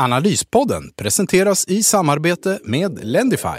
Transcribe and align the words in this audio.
Analyspodden 0.00 0.90
presenteras 0.96 1.68
i 1.68 1.82
samarbete 1.82 2.58
med 2.64 3.04
Lendify. 3.04 3.58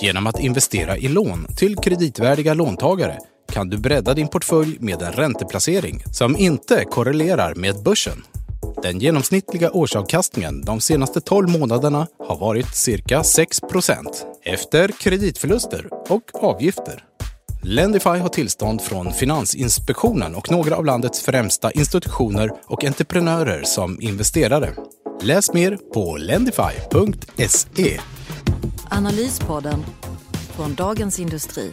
Genom 0.00 0.26
att 0.26 0.40
investera 0.40 0.96
i 0.96 1.08
lån 1.08 1.46
till 1.56 1.76
kreditvärdiga 1.76 2.54
låntagare 2.54 3.18
kan 3.52 3.68
du 3.68 3.78
bredda 3.78 4.14
din 4.14 4.28
portfölj 4.28 4.76
med 4.80 5.02
en 5.02 5.12
ränteplacering 5.12 6.02
som 6.12 6.36
inte 6.36 6.84
korrelerar 6.84 7.54
med 7.54 7.82
börsen. 7.82 8.24
Den 8.82 8.98
genomsnittliga 8.98 9.70
årsavkastningen 9.70 10.64
de 10.64 10.80
senaste 10.80 11.20
12 11.20 11.48
månaderna 11.48 12.06
har 12.28 12.38
varit 12.38 12.74
cirka 12.74 13.22
6% 13.22 14.06
efter 14.44 14.88
kreditförluster 14.88 15.88
och 16.08 16.44
avgifter. 16.44 17.04
Lendify 17.62 18.18
har 18.18 18.28
tillstånd 18.28 18.82
från 18.82 19.12
Finansinspektionen 19.12 20.34
och 20.34 20.50
några 20.50 20.76
av 20.76 20.84
landets 20.84 21.22
främsta 21.22 21.70
institutioner 21.70 22.50
och 22.64 22.84
entreprenörer 22.84 23.62
som 23.64 24.00
investerare. 24.00 24.74
Läs 25.20 25.52
mer 25.52 25.78
på 25.94 26.16
lendify.se. 26.16 28.00
Analyspodden 28.90 29.84
från 30.56 30.74
Dagens 30.74 31.20
Industri. 31.20 31.72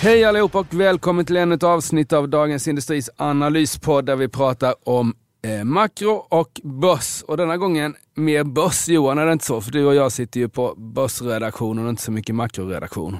Hej 0.00 0.24
allihop 0.24 0.54
och 0.54 0.66
välkommen 0.74 1.24
till 1.24 1.36
ännu 1.36 1.54
ett 1.54 1.62
avsnitt 1.62 2.12
av 2.12 2.28
Dagens 2.28 2.68
Industris 2.68 3.10
analyspodd 3.16 4.06
där 4.06 4.16
vi 4.16 4.28
pratar 4.28 4.74
om 4.84 5.14
eh, 5.44 5.64
makro 5.64 6.26
och 6.28 6.60
börs. 6.64 7.22
Och 7.22 7.36
denna 7.36 7.56
gången 7.56 7.94
mer 8.14 8.44
börs 8.44 8.88
Johan, 8.88 9.18
är 9.18 9.26
det 9.26 9.32
inte 9.32 9.44
så? 9.44 9.60
För 9.60 9.70
du 9.72 9.84
och 9.86 9.94
jag 9.94 10.12
sitter 10.12 10.40
ju 10.40 10.48
på 10.48 10.74
börsredaktionen 10.76 11.84
och 11.84 11.90
inte 11.90 12.02
så 12.02 12.12
mycket 12.12 12.34
makroredaktion. 12.34 13.16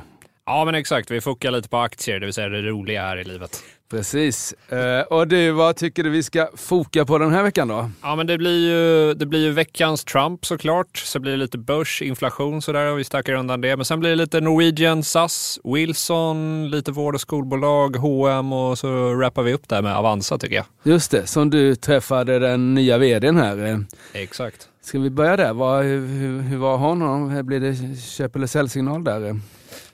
Ja, 0.47 0.65
men 0.65 0.75
exakt. 0.75 1.11
Vi 1.11 1.21
fokar 1.21 1.51
lite 1.51 1.69
på 1.69 1.77
aktier, 1.77 2.21
det 2.21 2.27
vill 2.27 2.33
säga 2.35 2.49
det 2.49 2.63
roliga 2.63 3.03
här 3.03 3.17
i 3.17 3.25
livet. 3.25 3.63
Precis. 3.91 4.53
Eh, 4.69 5.01
och 5.01 5.29
du, 5.29 5.51
vad 5.51 5.77
tycker 5.77 6.05
du 6.05 6.11
vi 6.11 6.23
ska 6.23 6.49
foka 6.57 7.05
på 7.05 7.19
den 7.19 7.33
här 7.33 7.43
veckan 7.43 7.69
då? 7.69 7.91
Ja, 8.03 8.17
men 8.17 8.27
det 8.27 8.39
blir 8.39 8.71
ju, 8.71 9.15
det 9.15 9.27
blir 9.27 9.41
ju 9.41 9.51
veckans 9.51 10.05
Trump 10.05 10.47
såklart. 10.47 10.97
Så 10.97 11.19
blir 11.19 11.33
det 11.33 11.39
lite 11.39 11.59
börs, 11.59 12.03
inflation 12.03 12.63
sådär 12.63 12.93
och 12.93 12.99
vi 12.99 13.05
stackar 13.05 13.33
undan 13.33 13.61
det. 13.61 13.77
Men 13.77 13.85
sen 13.85 14.01
blir 14.01 14.11
det 14.11 14.17
lite 14.17 14.41
Norwegian, 14.41 15.03
SAS, 15.03 15.59
Wilson, 15.65 16.71
lite 16.71 16.93
vård 16.93 17.15
och 17.15 17.21
skolbolag, 17.21 17.97
H&M 17.97 18.53
och 18.53 18.79
så 18.79 19.15
rappar 19.15 19.43
vi 19.43 19.53
upp 19.53 19.69
det 19.69 19.83
med 19.83 19.97
Avanza 19.97 20.39
tycker 20.39 20.57
jag. 20.57 20.67
Just 20.83 21.11
det, 21.11 21.27
som 21.27 21.51
du 21.51 21.75
träffade 21.75 22.39
den 22.39 22.75
nya 22.75 22.99
vdn 22.99 23.37
här. 23.37 23.85
Exakt. 24.13 24.69
Ska 24.83 24.99
vi 24.99 25.11
börja 25.11 25.37
där? 25.37 25.53
Vad, 25.53 25.85
hur, 25.85 26.43
hur 26.43 26.57
var 26.57 26.77
honom? 26.77 27.47
Blir 27.47 27.61
det 27.61 28.01
köp 28.01 28.37
eller 28.37 28.47
säljsignal 28.47 29.05
där? 29.05 29.41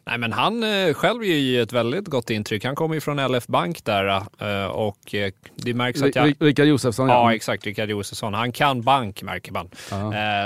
Nej, 0.05 0.19
men 0.19 0.33
han 0.33 0.63
eh, 0.63 0.95
själv 0.95 1.25
ger 1.25 1.37
ju 1.37 1.63
ett 1.63 1.73
väldigt 1.73 2.07
gott 2.07 2.31
intryck. 2.31 2.65
Han 2.65 2.75
kommer 2.75 2.95
ju 2.95 3.01
från 3.01 3.33
LF 3.33 3.47
Bank 3.47 3.85
där 3.85 4.07
eh, 4.39 4.67
och 4.67 5.15
eh, 5.15 5.33
det 5.57 5.75
märks 5.75 6.03
att 6.03 6.17
jag... 6.17 6.35
Rickard 6.41 6.67
Josefsson? 6.67 7.09
Ja, 7.09 7.15
ja, 7.15 7.35
exakt. 7.35 7.67
Rickard 7.67 7.91
Josefsson. 7.91 8.35
Han 8.35 8.53
kan 8.53 8.83
bank 8.83 9.23
märker 9.23 9.53
man. 9.53 9.71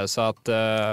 Så 0.09 0.21
att, 0.21 0.49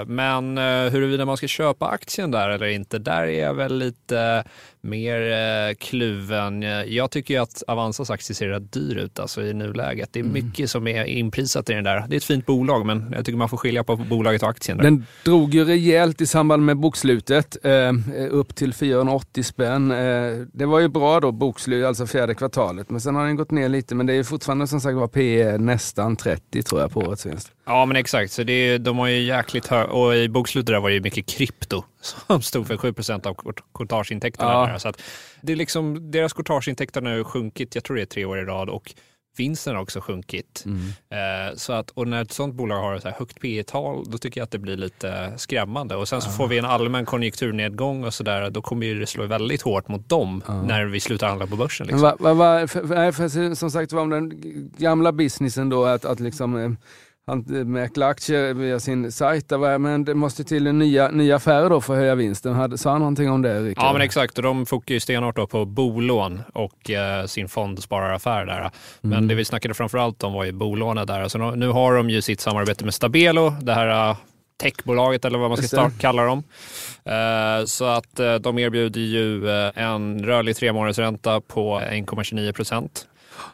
men 0.06 0.58
huruvida 0.58 1.24
man 1.24 1.36
ska 1.36 1.46
köpa 1.46 1.86
aktien 1.86 2.30
där 2.30 2.48
eller 2.48 2.66
inte, 2.66 2.98
där 2.98 3.22
är 3.22 3.42
jag 3.42 3.54
väl 3.54 3.78
lite 3.78 4.44
mer 4.84 5.32
eh, 5.32 5.74
kluven. 5.74 6.62
Jag 6.86 7.10
tycker 7.10 7.34
ju 7.34 7.40
att 7.40 7.62
Avanzas 7.66 8.10
aktie 8.10 8.34
ser 8.34 8.48
rätt 8.48 8.72
dyr 8.72 8.96
ut 8.96 9.18
alltså, 9.18 9.42
i 9.42 9.54
nuläget. 9.54 10.08
Det 10.12 10.20
är 10.20 10.24
mm. 10.24 10.32
mycket 10.32 10.70
som 10.70 10.86
är 10.86 11.04
inprisat 11.04 11.70
i 11.70 11.72
den 11.72 11.84
där. 11.84 12.04
Det 12.08 12.14
är 12.14 12.16
ett 12.16 12.24
fint 12.24 12.46
bolag, 12.46 12.86
men 12.86 13.12
jag 13.16 13.24
tycker 13.24 13.38
man 13.38 13.48
får 13.48 13.56
skilja 13.56 13.84
på 13.84 13.96
bolaget 13.96 14.42
och 14.42 14.48
aktien. 14.48 14.76
Där. 14.76 14.84
Den 14.84 15.06
drog 15.24 15.54
ju 15.54 15.64
rejält 15.64 16.20
i 16.20 16.26
samband 16.26 16.64
med 16.64 16.76
bokslutet, 16.76 17.56
eh, 17.64 17.92
upp 18.30 18.54
till 18.54 18.74
480 18.74 19.42
spänn. 19.42 19.90
Eh, 19.90 19.96
det 20.52 20.66
var 20.66 20.80
ju 20.80 20.88
bra 20.88 21.20
då, 21.20 21.32
bokslut, 21.32 21.84
alltså 21.84 22.06
fjärde 22.06 22.34
kvartalet, 22.34 22.90
men 22.90 23.00
sen 23.00 23.14
har 23.14 23.26
den 23.26 23.36
gått 23.36 23.50
ner 23.50 23.68
lite. 23.68 23.94
Men 23.94 24.06
det 24.06 24.14
är 24.14 24.22
fortfarande 24.22 24.66
som 24.66 24.80
sagt 24.80 24.94
var 24.94 25.08
P 25.08 25.44
nästan 25.58 26.16
30 26.16 26.62
tror 26.62 26.80
jag 26.80 26.90
på 26.90 27.00
årets 27.00 27.26
vinst. 27.26 27.52
Ja, 27.66 27.86
men 27.86 27.96
exakt. 27.96 28.32
Så 28.32 28.42
det 28.42 28.52
är, 28.52 28.78
de 28.78 28.98
har 28.98 29.08
ju 29.08 29.22
jäkligt 29.22 29.66
hög... 29.66 29.88
Och 29.88 30.16
i 30.16 30.28
bokslutet 30.28 30.66
där 30.66 30.80
var 30.80 30.88
det 30.88 30.94
ju 30.94 31.00
mycket 31.00 31.26
krypto 31.26 31.84
som 32.04 32.42
stod 32.42 32.66
för 32.66 32.76
7% 32.76 33.26
av 33.26 33.36
courtageintäkterna. 33.74 34.52
Ja. 34.52 34.78
Så 34.78 34.88
att 34.88 35.02
det 35.40 35.52
är 35.52 35.56
liksom, 35.56 36.10
deras 36.10 36.32
courtageintäkter 36.32 37.02
har 37.02 37.08
nu 37.08 37.24
sjunkit, 37.24 37.74
jag 37.74 37.84
tror 37.84 37.96
det 37.96 38.02
är 38.02 38.06
tre 38.06 38.24
år 38.24 38.38
i 38.38 38.44
rad. 38.44 38.68
Och 38.68 38.94
vinsten 39.36 39.74
har 39.74 39.82
också 39.82 40.00
sjunkit. 40.00 40.64
Mm. 40.66 40.78
Eh, 40.88 41.54
så 41.56 41.72
att, 41.72 41.90
och 41.90 42.08
när 42.08 42.22
ett 42.22 42.32
sånt 42.32 42.54
bolag 42.54 42.82
har 42.82 42.94
ett 42.94 43.02
så 43.02 43.08
högt 43.08 43.40
P 43.40 43.62
tal 43.66 44.10
då 44.10 44.18
tycker 44.18 44.40
jag 44.40 44.44
att 44.44 44.50
det 44.50 44.58
blir 44.58 44.76
lite 44.76 45.32
skrämmande. 45.36 45.96
Och 45.96 46.08
sen 46.08 46.22
så 46.22 46.28
ah. 46.28 46.32
får 46.32 46.48
vi 46.48 46.58
en 46.58 46.64
allmän 46.64 47.06
konjunkturnedgång 47.06 48.04
och 48.04 48.14
sådär, 48.14 48.50
då 48.50 48.62
kommer 48.62 48.94
det 48.94 49.06
slå 49.06 49.26
väldigt 49.26 49.62
hårt 49.62 49.88
mot 49.88 50.08
dem 50.08 50.42
ah. 50.46 50.62
när 50.62 50.84
vi 50.84 51.00
slutar 51.00 51.28
handla 51.28 51.46
på 51.46 51.56
börsen. 51.56 51.86
Liksom. 51.86 52.02
Va, 52.02 52.16
va, 52.18 52.34
va, 52.34 52.66
för, 52.66 53.12
för, 53.12 53.54
som 53.54 53.70
sagt, 53.70 53.92
om 53.92 54.10
den 54.10 54.32
gamla 54.76 55.12
businessen 55.12 55.68
då, 55.68 55.84
att, 55.84 56.04
att 56.04 56.20
liksom 56.20 56.56
eh, 56.56 56.70
han 57.26 57.40
mäklar 57.72 58.08
aktier 58.08 58.54
via 58.54 58.80
sin 58.80 59.12
sajt. 59.12 59.50
Men 59.78 60.04
det 60.04 60.14
måste 60.14 60.44
till 60.44 60.66
en 60.66 60.78
nya, 60.78 61.08
nya 61.08 61.36
affärer 61.36 61.70
då 61.70 61.80
för 61.80 61.92
att 61.92 61.98
höja 61.98 62.14
vinsten. 62.14 62.78
Sa 62.78 62.90
han 62.90 62.98
någonting 62.98 63.30
om 63.30 63.42
det? 63.42 63.60
Rickard? 63.60 63.84
Ja 63.84 63.92
men 63.92 64.02
exakt 64.02 64.36
och 64.38 64.42
de 64.42 64.66
ju 64.90 65.00
stenhårt 65.00 65.50
på 65.50 65.64
bolån 65.64 66.42
och 66.52 66.90
eh, 66.90 67.26
sin 67.26 67.48
fondspararaffär 67.48 68.46
där. 68.46 68.70
Men 69.00 69.12
mm. 69.12 69.28
det 69.28 69.34
vi 69.34 69.44
snackade 69.44 69.74
framförallt 69.74 70.22
om 70.22 70.32
var 70.32 70.44
ju 70.44 70.52
bolånet 70.52 71.06
där. 71.06 71.20
Alltså, 71.20 71.38
nu 71.38 71.68
har 71.68 71.94
de 71.94 72.10
ju 72.10 72.22
sitt 72.22 72.40
samarbete 72.40 72.84
med 72.84 72.94
Stabelo, 72.94 73.50
det 73.50 73.72
här 73.72 74.10
uh, 74.10 74.16
techbolaget 74.62 75.24
eller 75.24 75.38
vad 75.38 75.50
man 75.50 75.62
ska 75.62 75.90
kalla 76.00 76.24
dem. 76.24 76.42
Uh, 77.08 77.64
så 77.66 77.84
att 77.84 78.20
de 78.40 78.58
erbjuder 78.58 79.00
ju 79.00 79.48
en 79.74 80.24
rörlig 80.24 80.56
tre 80.56 80.72
ränta 80.72 81.40
på 81.40 81.80
1,29 81.80 82.52
procent. 82.52 83.06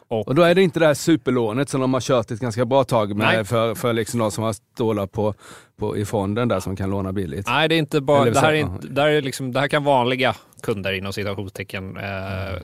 Och, 0.08 0.28
och, 0.28 0.34
då 0.34 0.42
är 0.42 0.54
det 0.54 0.62
inte 0.62 0.80
det 0.80 0.86
här 0.86 0.94
superlånet 0.94 1.68
som 1.68 1.80
de 1.80 1.94
har 1.94 2.00
kört 2.00 2.30
ett 2.30 2.40
ganska 2.40 2.64
bra 2.64 2.84
tag 2.84 3.16
med 3.16 3.48
för, 3.48 3.74
för 3.74 3.92
liksom 3.92 4.20
de 4.20 4.30
som 4.30 4.44
har 4.44 4.52
stålar 4.52 5.06
på, 5.06 5.34
på, 5.76 5.96
i 5.96 6.04
fonden 6.04 6.48
där 6.48 6.60
som 6.60 6.76
kan 6.76 6.90
låna 6.90 7.12
billigt. 7.12 7.46
Nej, 7.46 7.68
det 7.68 7.74
är 7.74 7.78
inte 7.78 8.00
bara, 8.00 8.24
det 8.24 8.40
här, 8.40 8.52
är 8.52 8.56
inte, 8.56 8.86
det, 8.86 9.00
här 9.00 9.08
är 9.08 9.22
liksom, 9.22 9.52
det 9.52 9.60
här 9.60 9.68
kan 9.68 9.84
vanliga 9.84 10.34
kunder 10.62 10.92
inom 10.92 11.12
citationstecken 11.12 11.96
eh, 11.96 12.02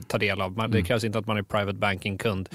ta 0.07 0.17
del 0.17 0.41
av. 0.41 0.51
Men 0.51 0.71
det 0.71 0.77
mm. 0.77 0.85
krävs 0.85 1.03
inte 1.03 1.19
att 1.19 1.27
man 1.27 1.37
är 1.37 1.43
private 1.43 1.77
banking-kund. 1.77 2.49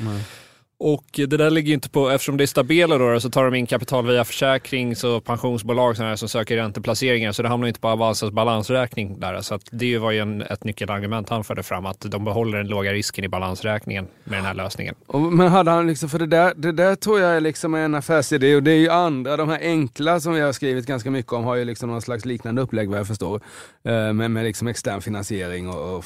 Och 0.84 1.04
det 1.14 1.26
där 1.26 1.50
ligger 1.50 1.72
inte 1.74 1.90
på, 1.90 2.10
eftersom 2.10 2.36
det 2.36 2.44
är 2.44 2.46
stabila 2.46 2.98
då, 2.98 3.20
så 3.20 3.30
tar 3.30 3.44
de 3.44 3.54
in 3.54 3.66
kapital 3.66 4.06
via 4.06 4.24
försäkrings 4.24 5.04
och 5.04 5.24
pensionsbolag 5.24 5.96
sådana 5.96 6.16
som 6.16 6.28
söker 6.28 6.56
ränteplaceringar. 6.56 7.32
Så 7.32 7.42
det 7.42 7.48
hamnar 7.48 7.68
inte 7.68 7.80
på 7.80 7.88
Avanzas 7.88 8.30
balansräkning 8.30 9.20
där. 9.20 9.40
Så 9.40 9.54
att 9.54 9.62
det 9.70 9.98
var 9.98 10.10
ju 10.10 10.18
en, 10.18 10.42
ett 10.42 10.64
nyckelargument 10.64 11.28
han 11.28 11.44
förde 11.44 11.62
fram, 11.62 11.86
att 11.86 12.00
de 12.00 12.24
behåller 12.24 12.58
den 12.58 12.66
låga 12.66 12.92
risken 12.92 13.24
i 13.24 13.28
balansräkningen 13.28 14.06
med 14.24 14.38
den 14.38 14.44
här 14.44 14.54
lösningen. 14.54 14.94
Och, 15.06 15.20
men 15.20 15.48
hade 15.48 15.70
han 15.70 15.86
liksom, 15.86 16.08
för 16.08 16.18
det 16.18 16.26
där, 16.26 16.54
det 16.56 16.72
där 16.72 16.94
tror 16.94 17.20
jag 17.20 17.36
är 17.36 17.40
liksom 17.40 17.74
en 17.74 17.94
affärsidé 17.94 18.56
och 18.56 18.62
det 18.62 18.72
är 18.72 18.78
ju 18.78 18.88
andra, 18.88 19.36
de 19.36 19.48
här 19.48 19.60
enkla 19.62 20.20
som 20.20 20.34
vi 20.34 20.40
har 20.40 20.52
skrivit 20.52 20.86
ganska 20.86 21.10
mycket 21.10 21.32
om 21.32 21.44
har 21.44 21.56
ju 21.56 21.64
liksom 21.64 21.90
någon 21.90 22.02
slags 22.02 22.24
liknande 22.24 22.62
upplägg 22.62 22.88
vad 22.88 22.98
jag 22.98 23.06
förstår. 23.06 23.40
Eh, 23.84 24.12
med, 24.12 24.30
med 24.30 24.44
liksom 24.44 24.68
extern 24.68 25.00
finansiering 25.00 25.68
och, 25.68 25.96
och 25.96 26.04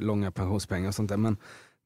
långa 0.00 0.30
pensionspengar 0.30 0.88
och 0.88 0.94
sånt 0.94 1.08
där. 1.08 1.16
Men, 1.16 1.36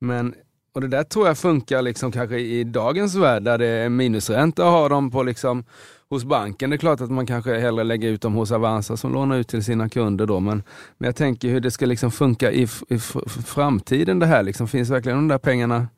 men 0.00 0.34
och 0.74 0.80
det 0.80 0.88
där 0.88 1.04
tror 1.04 1.26
jag 1.26 1.38
funkar 1.38 1.82
liksom 1.82 2.12
kanske 2.12 2.38
i 2.38 2.64
dagens 2.64 3.14
värld 3.14 3.42
där 3.42 3.58
det 3.58 3.66
är 3.66 3.88
minusränta 3.88 4.64
och 4.64 4.70
har 4.70 4.88
dem 4.88 5.10
på 5.10 5.22
liksom 5.22 5.64
hos 6.10 6.24
banken. 6.24 6.70
Det 6.70 6.76
är 6.76 6.78
klart 6.78 7.00
att 7.00 7.10
man 7.10 7.26
kanske 7.26 7.58
hellre 7.58 7.84
lägger 7.84 8.08
ut 8.08 8.22
dem 8.22 8.34
hos 8.34 8.52
Avanza 8.52 8.96
som 8.96 9.12
lånar 9.12 9.36
ut 9.36 9.48
till 9.48 9.64
sina 9.64 9.88
kunder 9.88 10.26
då. 10.26 10.40
Men, 10.40 10.62
men 10.98 11.06
jag 11.06 11.16
tänker 11.16 11.48
hur 11.48 11.60
det 11.60 11.70
ska 11.70 11.86
liksom 11.86 12.10
funka 12.10 12.52
i, 12.52 12.62
i 12.88 12.98
framtiden 13.46 14.18
det 14.18 14.26
här. 14.26 14.42
Liksom, 14.42 14.68
finns 14.68 14.90
verkligen 14.90 15.18
de 15.18 15.28
där 15.28 15.38
pengarna 15.38 15.88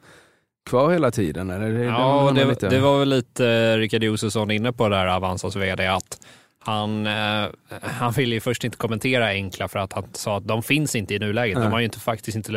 kvar 0.67 0.93
hela 0.93 1.11
tiden? 1.11 1.51
Eller? 1.51 1.73
Det, 1.73 1.85
ja, 1.85 2.33
det, 2.35 2.45
det, 2.45 2.69
det, 2.69 2.81
var 2.81 2.99
väl 2.99 3.09
lite 3.09 3.49
eh, 3.49 3.79
Rickard 3.79 4.03
Josefsson 4.03 4.51
inne 4.51 4.73
på 4.73 4.89
där, 4.89 5.07
Avanzas 5.07 5.57
vd, 5.57 5.87
att 5.87 6.21
han, 6.59 7.07
eh, 7.07 7.47
han 7.83 8.13
ville 8.13 8.35
ju 8.35 8.41
först 8.41 8.65
inte 8.65 8.77
kommentera 8.77 9.27
Enkla 9.27 9.69
för 9.69 9.79
att 9.79 9.93
han 9.93 10.05
sa 10.13 10.37
att 10.37 10.49
de 10.49 10.63
finns 10.63 10.97
inte 10.97 11.15
i 11.15 11.19
nuläget. 11.19 11.63
De 11.63 11.73
har 11.73 11.79
ju 11.79 11.85
inte, 11.85 12.01
faktiskt 12.01 12.37
inte 12.37 12.53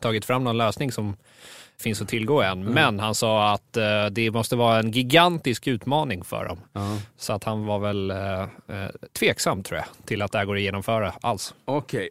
tagit 0.00 0.24
fram 0.24 0.44
någon 0.44 0.58
lösning 0.58 0.92
som 0.92 1.16
finns 1.80 2.02
att 2.02 2.08
tillgå 2.08 2.42
än. 2.42 2.60
Mm. 2.62 2.74
Men 2.74 3.00
han 3.00 3.14
sa 3.14 3.52
att 3.52 3.76
eh, 3.76 4.06
det 4.10 4.30
måste 4.30 4.56
vara 4.56 4.78
en 4.78 4.90
gigantisk 4.90 5.66
utmaning 5.66 6.24
för 6.24 6.44
dem. 6.44 6.58
Mm. 6.74 6.98
Så 7.16 7.32
att 7.32 7.44
han 7.44 7.66
var 7.66 7.78
väl 7.78 8.10
eh, 8.10 8.40
eh, 8.40 8.90
tveksam 9.18 9.62
tror 9.62 9.78
jag 9.78 9.86
till 10.06 10.22
att 10.22 10.32
det 10.32 10.38
här 10.38 10.44
går 10.44 10.56
att 10.56 10.62
genomföra 10.62 11.12
alls. 11.20 11.54
Okej. 11.64 11.98
Okay. 11.98 12.10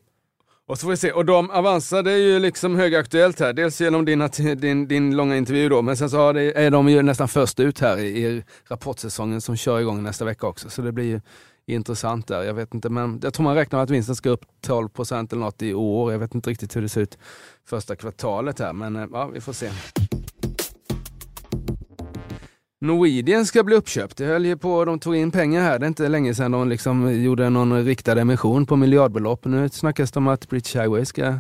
Och 0.69 0.77
så 0.77 0.83
får 0.83 0.89
vi 0.89 0.97
se. 0.97 1.12
Och 1.12 1.25
de 1.25 1.50
Avanza, 1.50 2.01
det 2.01 2.12
är 2.12 2.18
ju 2.18 2.39
liksom 2.39 2.75
högaktuellt 2.75 3.39
här. 3.39 3.53
Dels 3.53 3.81
genom 3.81 4.06
din, 4.06 4.30
din, 4.57 4.88
din 4.88 5.15
långa 5.15 5.38
intervju 5.38 5.69
då, 5.69 5.81
men 5.81 5.97
sen 5.97 6.09
så 6.09 6.31
det, 6.31 6.57
är 6.57 6.71
de 6.71 6.89
ju 6.89 7.01
nästan 7.01 7.27
först 7.27 7.59
ut 7.59 7.80
här 7.80 7.97
i, 7.97 8.25
i 8.25 8.44
rapportsäsongen 8.68 9.42
som 9.42 9.57
kör 9.57 9.80
igång 9.80 10.03
nästa 10.03 10.25
vecka 10.25 10.47
också. 10.47 10.69
Så 10.69 10.81
det 10.81 10.92
blir 10.92 11.06
ju 11.06 11.21
intressant 11.75 12.27
där. 12.27 12.44
Jag 12.44 12.54
vet 12.54 12.74
inte, 12.74 12.89
men 12.89 13.19
jag 13.24 13.33
tror 13.33 13.44
man 13.44 13.56
räknar 13.56 13.80
med 13.80 13.83
att 13.83 13.89
vinsten 13.89 14.16
ska 14.16 14.30
upp 14.30 14.45
12 14.62 14.89
eller 15.00 15.36
något 15.36 15.62
i 15.62 15.74
år. 15.74 16.12
Jag 16.12 16.19
vet 16.19 16.36
inte 16.36 16.50
riktigt 16.50 16.75
hur 16.75 16.81
det 16.81 16.89
ser 16.89 17.01
ut 17.01 17.18
första 17.69 17.95
kvartalet 17.95 18.60
här, 18.60 18.74
men 18.74 18.95
eh, 18.95 19.06
ja, 19.12 19.27
vi 19.33 19.42
får 19.42 19.54
se. 19.54 19.69
Norwegian 22.81 23.45
ska 23.45 23.63
bli 23.63 23.75
uppköpt. 23.75 24.18
Det 24.18 24.25
höll 24.25 24.45
ju 24.45 24.57
på, 24.57 24.86
de 24.86 25.00
tog 25.00 25.16
in 25.16 25.31
pengar 25.31 25.62
här. 25.62 25.80
Det 25.80 25.86
är 25.86 25.88
inte 25.88 26.07
länge 26.07 26.36
sedan 26.36 26.51
de 26.51 26.69
liksom 26.69 27.24
gjorde 27.24 27.50
någon 27.50 27.86
riktad 27.86 28.21
emission 28.21 28.66
på 28.66 28.75
miljardbelopp. 28.75 29.45
Nu 29.45 29.69
snackas 29.69 30.12
det 30.12 30.19
om 30.19 30.27
att 30.27 30.50
British 30.50 30.75
Airways 30.75 31.10
ska, 31.10 31.36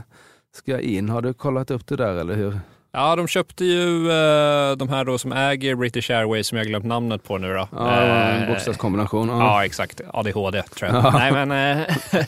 ska 0.55 0.79
in. 0.79 1.09
Har 1.09 1.21
du 1.21 1.33
kollat 1.33 1.71
upp 1.71 1.87
det 1.87 1.95
där 1.95 2.15
eller 2.15 2.35
hur? 2.35 2.59
Ja, 2.91 3.15
de 3.15 3.27
köpte 3.27 3.65
ju 3.65 4.11
eh, 4.11 4.77
de 4.77 4.89
här 4.89 5.05
då 5.05 5.17
som 5.17 5.31
äger 5.31 5.75
British 5.75 6.11
Airways 6.11 6.47
som 6.47 6.57
jag 6.57 6.67
glömt 6.67 6.85
namnet 6.85 7.23
på 7.23 7.37
nu 7.37 7.53
då. 7.53 7.67
Ja, 7.71 7.91
en 7.91 8.43
eh, 8.43 8.49
bokstavskombination. 8.49 9.29
Ja. 9.29 9.37
ja. 9.37 9.65
exakt. 9.65 10.01
ADHD 10.07 10.63
tror 10.63 10.91
jag. 10.91 11.05
Ja. 11.05 11.11
Nej, 11.11 11.31
men, 11.31 11.51
eh, 11.51 11.95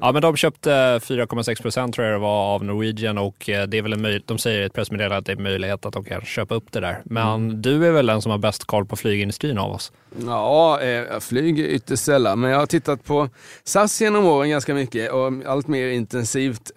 ja, 0.00 0.12
men 0.12 0.22
de 0.22 0.36
köpte 0.36 0.70
4,6 0.70 1.62
procent 1.62 1.94
tror 1.94 2.06
jag 2.06 2.14
det 2.14 2.18
var 2.18 2.54
av 2.54 2.64
Norwegian 2.64 3.18
och 3.18 3.34
det 3.46 3.74
är 3.74 3.82
väl 3.82 3.92
en 3.92 4.22
de 4.26 4.38
säger 4.38 4.60
i 4.60 4.64
ett 4.64 4.72
pressmeddelande 4.72 5.16
att 5.16 5.26
det 5.26 5.32
är 5.32 5.36
möjlighet 5.36 5.86
att 5.86 5.92
de 5.92 6.04
kan 6.04 6.20
köpa 6.20 6.54
upp 6.54 6.72
det 6.72 6.80
där. 6.80 7.00
Men 7.04 7.34
mm. 7.34 7.62
du 7.62 7.86
är 7.86 7.92
väl 7.92 8.06
den 8.06 8.22
som 8.22 8.30
har 8.30 8.38
bäst 8.38 8.64
koll 8.64 8.86
på 8.86 8.96
flygindustrin 8.96 9.58
av 9.58 9.72
oss? 9.72 9.92
Ja, 10.26 10.82
jag 10.82 11.22
flyger 11.22 11.64
ytterst 11.64 12.04
sällan, 12.04 12.40
men 12.40 12.50
jag 12.50 12.58
har 12.58 12.66
tittat 12.66 13.04
på 13.04 13.28
SAS 13.64 14.00
genom 14.00 14.24
åren 14.24 14.50
ganska 14.50 14.74
mycket 14.74 15.12
och 15.12 15.32
allt 15.46 15.66
mer 15.66 15.88
intensivt 15.88 16.70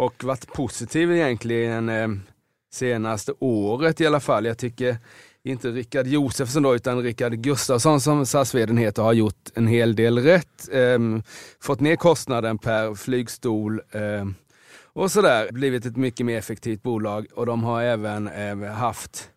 och 0.00 0.24
varit 0.24 0.52
positiv 0.52 1.12
egentligen 1.12 1.88
eh, 1.88 2.08
senaste 2.72 3.32
året 3.38 4.00
i 4.00 4.06
alla 4.06 4.20
fall. 4.20 4.44
Jag 4.44 4.58
tycker 4.58 4.96
inte 5.42 5.68
Rickard 5.68 6.06
Josefsson 6.06 6.62
då, 6.62 6.74
utan 6.74 7.02
Rickard 7.02 7.32
Gustafsson 7.32 8.00
som 8.00 8.26
sas 8.26 8.54
heter 8.54 9.02
har 9.02 9.12
gjort 9.12 9.50
en 9.54 9.66
hel 9.66 9.96
del 9.96 10.18
rätt. 10.18 10.68
Eh, 10.72 10.98
fått 11.60 11.80
ner 11.80 11.96
kostnaden 11.96 12.58
per 12.58 12.94
flygstol 12.94 13.80
eh, 13.90 14.26
och 14.92 15.10
sådär. 15.10 15.52
Blivit 15.52 15.86
ett 15.86 15.96
mycket 15.96 16.26
mer 16.26 16.38
effektivt 16.38 16.82
bolag 16.82 17.26
och 17.34 17.46
de 17.46 17.64
har 17.64 17.82
även 17.82 18.28
eh, 18.28 18.72
haft 18.72 19.30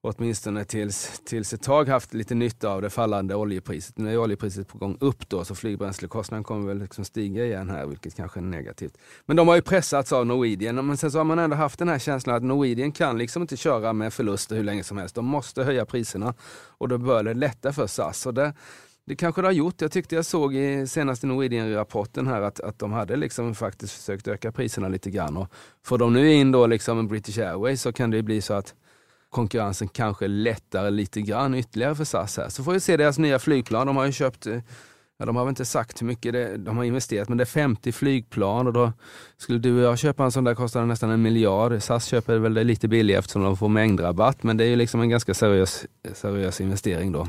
åtminstone 0.00 0.64
tills, 0.64 1.20
tills 1.24 1.52
ett 1.52 1.62
tag 1.62 1.88
haft 1.88 2.14
lite 2.14 2.34
nytta 2.34 2.68
av 2.68 2.82
det 2.82 2.90
fallande 2.90 3.34
oljepriset. 3.34 3.98
Nu 3.98 4.12
är 4.12 4.18
oljepriset 4.18 4.68
på 4.68 4.78
gång 4.78 4.96
upp 5.00 5.28
då, 5.28 5.44
så 5.44 5.54
flygbränslekostnaden 5.54 6.44
kommer 6.44 6.68
väl 6.68 6.78
liksom 6.78 7.04
stiga 7.04 7.44
igen 7.44 7.70
här, 7.70 7.86
vilket 7.86 8.14
kanske 8.16 8.40
är 8.40 8.42
negativt. 8.42 8.98
Men 9.26 9.36
de 9.36 9.48
har 9.48 9.54
ju 9.54 9.62
pressats 9.62 10.12
av 10.12 10.26
Norwegian, 10.26 10.86
men 10.86 10.96
sen 10.96 11.10
så 11.10 11.18
har 11.18 11.24
man 11.24 11.38
ändå 11.38 11.56
haft 11.56 11.78
den 11.78 11.88
här 11.88 11.98
känslan 11.98 12.36
att 12.36 12.42
Norwegian 12.42 12.92
kan 12.92 13.18
liksom 13.18 13.42
inte 13.42 13.56
köra 13.56 13.92
med 13.92 14.12
förluster 14.12 14.56
hur 14.56 14.64
länge 14.64 14.84
som 14.84 14.98
helst. 14.98 15.14
De 15.14 15.24
måste 15.24 15.64
höja 15.64 15.84
priserna 15.84 16.34
och 16.78 16.88
då 16.88 16.98
bör 16.98 17.22
det 17.22 17.34
lätta 17.34 17.72
för 17.72 17.86
SAS. 17.86 18.26
Och 18.26 18.34
det, 18.34 18.52
det 19.06 19.16
kanske 19.16 19.42
det 19.42 19.48
har 19.48 19.52
gjort. 19.52 19.80
Jag 19.80 19.92
tyckte 19.92 20.14
jag 20.14 20.24
såg 20.24 20.54
i 20.54 20.86
senaste 20.86 21.26
Norwegian-rapporten 21.26 22.26
här 22.26 22.42
att, 22.42 22.60
att 22.60 22.78
de 22.78 22.92
hade 22.92 23.16
liksom 23.16 23.54
faktiskt 23.54 23.92
försökt 23.92 24.28
öka 24.28 24.52
priserna 24.52 24.88
lite 24.88 25.10
grann. 25.10 25.36
Och 25.36 25.48
får 25.84 25.98
de 25.98 26.12
nu 26.12 26.32
in 26.32 26.52
då 26.52 26.66
liksom 26.66 26.98
en 26.98 27.08
British 27.08 27.38
Airways 27.38 27.82
så 27.82 27.92
kan 27.92 28.10
det 28.10 28.22
bli 28.22 28.40
så 28.40 28.54
att 28.54 28.74
konkurrensen 29.30 29.88
kanske 29.88 30.28
lättar 30.28 30.90
lite 30.90 31.20
grann 31.20 31.54
ytterligare 31.54 31.94
för 31.94 32.04
SAS 32.04 32.36
här. 32.36 32.48
Så 32.48 32.64
får 32.64 32.72
vi 32.72 32.80
se 32.80 32.96
deras 32.96 33.18
nya 33.18 33.38
flygplan. 33.38 33.86
De 33.86 33.96
har 33.96 34.06
ju 34.06 34.12
köpt, 34.12 34.46
eh, 34.46 34.58
ja, 35.18 35.26
de 35.26 35.36
har 35.36 35.44
väl 35.44 35.50
inte 35.50 35.64
sagt 35.64 36.02
hur 36.02 36.06
mycket 36.06 36.32
det, 36.32 36.56
de 36.56 36.76
har 36.76 36.84
investerat, 36.84 37.28
men 37.28 37.38
det 37.38 37.44
är 37.44 37.46
50 37.46 37.92
flygplan 37.92 38.66
och 38.66 38.72
då 38.72 38.92
skulle 39.36 39.58
du 39.58 39.76
och 39.76 39.82
jag 39.82 39.98
köpa 39.98 40.24
en 40.24 40.32
sån 40.32 40.44
där 40.44 40.54
kostar 40.54 40.86
nästan 40.86 41.10
en 41.10 41.22
miljard. 41.22 41.82
SAS 41.82 42.04
köper 42.04 42.38
väl 42.38 42.54
det 42.54 42.64
lite 42.64 42.88
billigare 42.88 43.18
eftersom 43.18 43.42
de 43.42 43.56
får 43.56 43.68
mängdrabatt, 43.68 44.42
men 44.42 44.56
det 44.56 44.64
är 44.64 44.68
ju 44.68 44.76
liksom 44.76 45.00
en 45.00 45.08
ganska 45.08 45.34
seriös, 45.34 45.86
seriös 46.14 46.60
investering 46.60 47.12
då. 47.12 47.28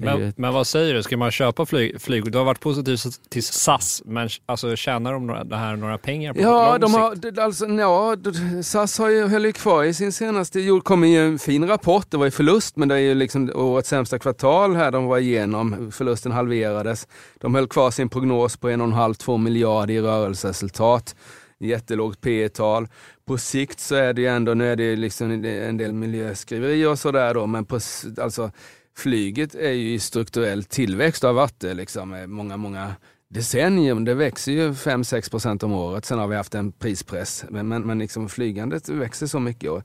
Men, 0.00 0.32
men, 0.36 0.54
vad 0.54 0.66
säger 0.66 0.94
du, 0.94 1.02
ska 1.02 1.16
man 1.16 1.30
köpa 1.30 1.66
flyg, 1.66 2.00
flyg? 2.00 2.32
Du 2.32 2.38
har 2.38 2.44
varit 2.44 2.60
positiv 2.60 2.96
till 3.28 3.42
SAS, 3.42 4.02
men 4.04 4.28
alltså, 4.46 4.76
tjänar 4.76 5.12
de 5.12 5.26
några, 5.26 5.44
det 5.44 5.56
här 5.56 5.76
några 5.76 5.98
pengar 5.98 6.34
på 6.34 6.40
ja, 6.40 6.78
de 6.78 6.94
har, 6.94 7.40
alltså, 7.40 7.66
ja, 7.66 8.16
SAS 8.62 8.98
har 8.98 9.08
ju, 9.08 9.26
höll 9.26 9.44
ju 9.44 9.52
kvar 9.52 9.84
i 9.84 9.94
sin 9.94 10.12
senaste, 10.12 10.58
det 10.58 10.80
kom 10.80 11.04
ju 11.04 11.26
en 11.26 11.38
fin 11.38 11.68
rapport, 11.68 12.06
det 12.10 12.16
var 12.16 12.24
ju 12.24 12.30
förlust, 12.30 12.76
men 12.76 12.88
det 12.88 12.94
är 12.94 12.98
ju 12.98 13.14
liksom 13.14 13.50
årets 13.54 13.88
sämsta 13.88 14.18
kvartal 14.18 14.76
här 14.76 14.90
de 14.90 15.04
var 15.04 15.18
igenom, 15.18 15.90
förlusten 15.92 16.32
halverades. 16.32 17.08
De 17.38 17.54
höll 17.54 17.68
kvar 17.68 17.90
sin 17.90 18.08
prognos 18.08 18.56
på 18.56 18.70
1,5-2 18.70 19.38
miljarder 19.38 19.94
i 19.94 20.00
rörelseresultat. 20.00 21.16
Jättelågt 21.60 22.20
P 22.20 22.48
tal 22.48 22.88
På 23.26 23.38
sikt 23.38 23.80
så 23.80 23.94
är 23.94 24.12
det 24.12 24.20
ju 24.20 24.28
ändå, 24.28 24.54
nu 24.54 24.72
är 24.72 24.76
det 24.76 24.96
liksom 24.96 25.44
en 25.44 25.76
del 25.76 25.92
miljöskriverier 25.92 26.88
och 26.88 26.98
sådär 26.98 27.34
då, 27.34 27.46
men 27.46 27.64
på, 27.64 27.78
alltså 28.20 28.50
flyget 28.98 29.54
är 29.54 29.70
ju 29.70 29.92
i 29.92 29.98
strukturell 29.98 30.64
tillväxt 30.64 31.24
och 31.24 31.28
har 31.28 31.34
varit 31.34 31.60
det 31.60 31.74
liksom 31.74 32.24
många, 32.26 32.56
många 32.56 32.94
decennier. 33.28 33.94
Det 33.94 34.14
växer 34.14 34.52
ju 34.52 34.70
5-6 34.70 35.30
procent 35.30 35.62
om 35.62 35.72
året. 35.72 36.04
Sen 36.04 36.18
har 36.18 36.28
vi 36.28 36.36
haft 36.36 36.54
en 36.54 36.72
prispress. 36.72 37.44
Men, 37.48 37.68
men, 37.68 37.82
men 37.82 37.98
liksom 37.98 38.28
flygandet 38.28 38.88
växer 38.88 39.26
så 39.26 39.40
mycket. 39.40 39.70
Och 39.70 39.82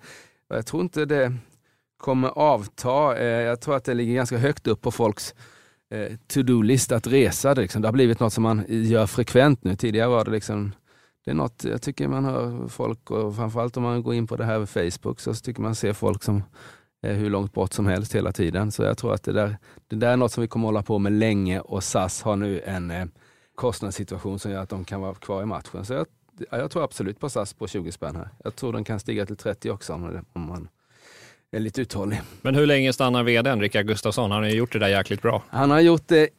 jag 0.47 0.65
tror 0.65 0.81
inte 0.81 1.05
det 1.05 1.33
kommer 1.97 2.27
avta. 2.27 3.17
Eh, 3.17 3.25
jag 3.25 3.61
tror 3.61 3.75
att 3.75 3.83
det 3.83 3.93
ligger 3.93 4.15
ganska 4.15 4.37
högt 4.37 4.67
upp 4.67 4.81
på 4.81 4.91
folks 4.91 5.35
eh, 5.91 6.17
to-do-list 6.27 6.91
att 6.91 7.07
resa. 7.07 7.55
Det, 7.55 7.61
liksom. 7.61 7.81
det 7.81 7.87
har 7.87 7.93
blivit 7.93 8.19
något 8.19 8.33
som 8.33 8.43
man 8.43 8.65
gör 8.67 9.07
frekvent 9.07 9.63
nu. 9.63 9.75
Tidigare 9.75 10.09
var 10.09 10.25
det 10.25 10.31
liksom 10.31 10.71
det 11.25 11.31
är 11.31 11.35
något 11.35 11.63
jag 11.63 11.81
tycker 11.81 12.07
man 12.07 12.25
hör 12.25 12.67
folk, 12.67 13.11
och 13.11 13.35
framförallt 13.35 13.77
om 13.77 13.83
man 13.83 14.03
går 14.03 14.13
in 14.13 14.27
på 14.27 14.35
det 14.35 14.45
här 14.45 14.59
med 14.59 14.69
Facebook, 14.69 15.19
så 15.19 15.33
tycker 15.33 15.61
man 15.61 15.75
ser 15.75 15.93
folk 15.93 16.23
som 16.23 16.43
hur 17.11 17.29
långt 17.29 17.53
bort 17.53 17.73
som 17.73 17.87
helst 17.87 18.15
hela 18.15 18.31
tiden. 18.31 18.71
Så 18.71 18.83
jag 18.83 18.97
tror 18.97 19.13
att 19.13 19.23
det 19.23 19.33
där, 19.33 19.57
det 19.87 19.95
där 19.95 20.11
är 20.11 20.17
något 20.17 20.31
som 20.31 20.41
vi 20.41 20.47
kommer 20.47 20.65
hålla 20.65 20.83
på 20.83 20.99
med 20.99 21.11
länge 21.11 21.59
och 21.59 21.83
SAS 21.83 22.21
har 22.21 22.35
nu 22.35 22.61
en 22.65 22.91
eh, 22.91 23.05
kostnadssituation 23.55 24.39
som 24.39 24.51
gör 24.51 24.61
att 24.61 24.69
de 24.69 24.85
kan 24.85 25.01
vara 25.01 25.13
kvar 25.13 25.43
i 25.43 25.45
matchen. 25.45 25.85
Så 25.85 25.93
jag, 25.93 26.05
jag 26.49 26.71
tror 26.71 26.83
absolut 26.83 27.19
på 27.19 27.29
SAS 27.29 27.53
på 27.53 27.67
20 27.67 27.91
spänn 27.91 28.15
här. 28.15 28.29
Jag 28.43 28.55
tror 28.55 28.73
den 28.73 28.83
kan 28.83 28.99
stiga 28.99 29.25
till 29.25 29.37
30 29.37 29.71
också 29.71 29.93
om, 29.93 30.25
om 30.33 30.47
man 30.47 30.67
är 31.51 31.59
lite 31.59 31.81
uthållig. 31.81 32.21
Men 32.41 32.55
hur 32.55 32.65
länge 32.65 32.93
stannar 32.93 33.23
vdn 33.23 33.61
Rickard 33.61 33.87
Gustafsson? 33.87 34.31
Han 34.31 34.43
har 34.43 34.49
ju 34.49 34.55
gjort 34.55 34.73
det 34.73 34.79
där 34.79 34.87
jäkligt 34.87 35.21
bra. 35.21 35.43
Han 35.49 35.71
har 35.71 35.79
gjort 35.79 36.07
det 36.07 36.29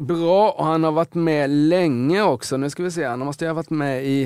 bra 0.00 0.50
och 0.50 0.66
han 0.66 0.84
har 0.84 0.92
varit 0.92 1.14
med 1.14 1.50
länge 1.50 2.22
också. 2.22 2.56
Nu 2.56 2.70
ska 2.70 2.82
vi 2.82 2.90
se, 2.90 3.04
han 3.04 3.18
måste 3.18 3.44
ju 3.44 3.48
ha 3.48 3.54
varit 3.54 3.70
med 3.70 4.04
i, 4.04 4.24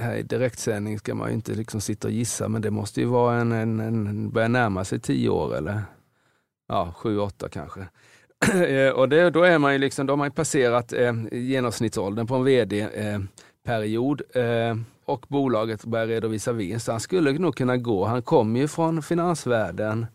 här 0.00 0.16
i 0.16 0.22
direktsändning 0.22 0.98
ska 0.98 1.14
man 1.14 1.28
ju 1.28 1.34
inte 1.34 1.52
liksom 1.52 1.80
sitta 1.80 2.08
och 2.08 2.14
gissa, 2.14 2.48
men 2.48 2.62
det 2.62 2.70
måste 2.70 3.00
ju 3.00 3.06
vara 3.06 3.36
en, 3.36 3.52
en, 3.52 3.80
en 3.80 4.30
börja 4.30 4.48
närma 4.48 4.84
sig 4.84 5.00
tio 5.00 5.28
år 5.28 5.56
eller 5.56 5.82
ja, 6.68 6.94
sju, 6.96 7.18
åtta 7.18 7.48
kanske. 7.48 7.80
Eh, 8.54 8.90
och 8.90 9.08
det, 9.08 9.30
då 9.30 9.42
är 9.42 9.58
man 9.58 9.72
ju 9.72 9.78
liksom, 9.78 10.06
då 10.06 10.12
har 10.12 10.16
man 10.16 10.26
ju 10.26 10.32
passerat 10.32 10.92
eh, 10.92 11.14
genomsnittsåldern 11.32 12.26
på 12.26 12.34
en 12.34 12.44
vd-period 12.44 14.22
eh, 14.34 14.42
eh, 14.44 14.76
och 15.04 15.26
bolaget 15.28 15.84
börjar 15.84 16.06
redovisa 16.06 16.52
vinst. 16.52 16.88
Han 16.88 17.00
skulle 17.00 17.32
nog 17.32 17.56
kunna 17.56 17.76
gå, 17.76 18.04
han 18.04 18.22
kommer 18.22 18.60
ju 18.60 18.68
från 18.68 19.02
finansvärlden, 19.02 20.06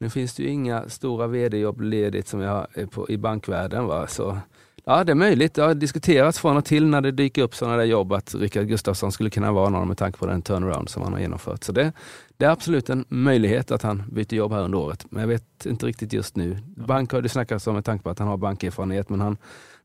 nu 0.00 0.10
finns 0.10 0.34
det 0.34 0.42
ju 0.42 0.48
inga 0.48 0.88
stora 0.88 1.26
vd-jobb 1.26 1.80
ledigt 1.80 2.28
som 2.28 2.40
jag 2.40 2.50
har 2.50 2.86
på, 2.86 3.10
i 3.10 3.16
bankvärlden. 3.18 3.86
Va? 3.86 4.06
Så, 4.06 4.38
ja, 4.84 5.04
det 5.04 5.12
är 5.12 5.14
möjligt. 5.16 5.54
Det 5.54 5.62
har 5.62 5.74
diskuterats 5.74 6.38
från 6.38 6.56
och 6.56 6.64
till 6.64 6.86
när 6.86 7.00
det 7.00 7.10
dyker 7.10 7.42
upp 7.42 7.54
sådana 7.54 7.76
där 7.76 7.84
jobb 7.84 8.12
att 8.12 8.34
Rickard 8.34 8.66
Gustafsson 8.66 9.12
skulle 9.12 9.30
kunna 9.30 9.52
vara 9.52 9.68
någon 9.68 9.88
med 9.88 9.98
tanke 9.98 10.18
på 10.18 10.26
den 10.26 10.42
turnaround 10.42 10.88
som 10.88 11.02
han 11.02 11.12
har 11.12 11.20
genomfört. 11.20 11.64
Så 11.64 11.72
det, 11.72 11.92
det 12.36 12.44
är 12.44 12.50
absolut 12.50 12.90
en 12.90 13.04
möjlighet 13.08 13.70
att 13.70 13.82
han 13.82 14.02
byter 14.12 14.34
jobb 14.34 14.52
här 14.52 14.62
under 14.62 14.78
året. 14.78 15.06
Men 15.10 15.20
jag 15.20 15.28
vet 15.28 15.66
inte 15.66 15.86
riktigt 15.86 16.12
just 16.12 16.36
nu. 16.36 16.58
Bank 16.76 17.12
har 17.12 17.22
det 17.22 17.28
snackats 17.28 17.66
om 17.66 17.74
med 17.74 17.84
tanke 17.84 18.04
på 18.04 18.10
att 18.10 18.18
han 18.18 18.28
har 18.28 18.36
bankerfarenhet, 18.36 19.08
men 19.08 19.20
han 19.20 19.36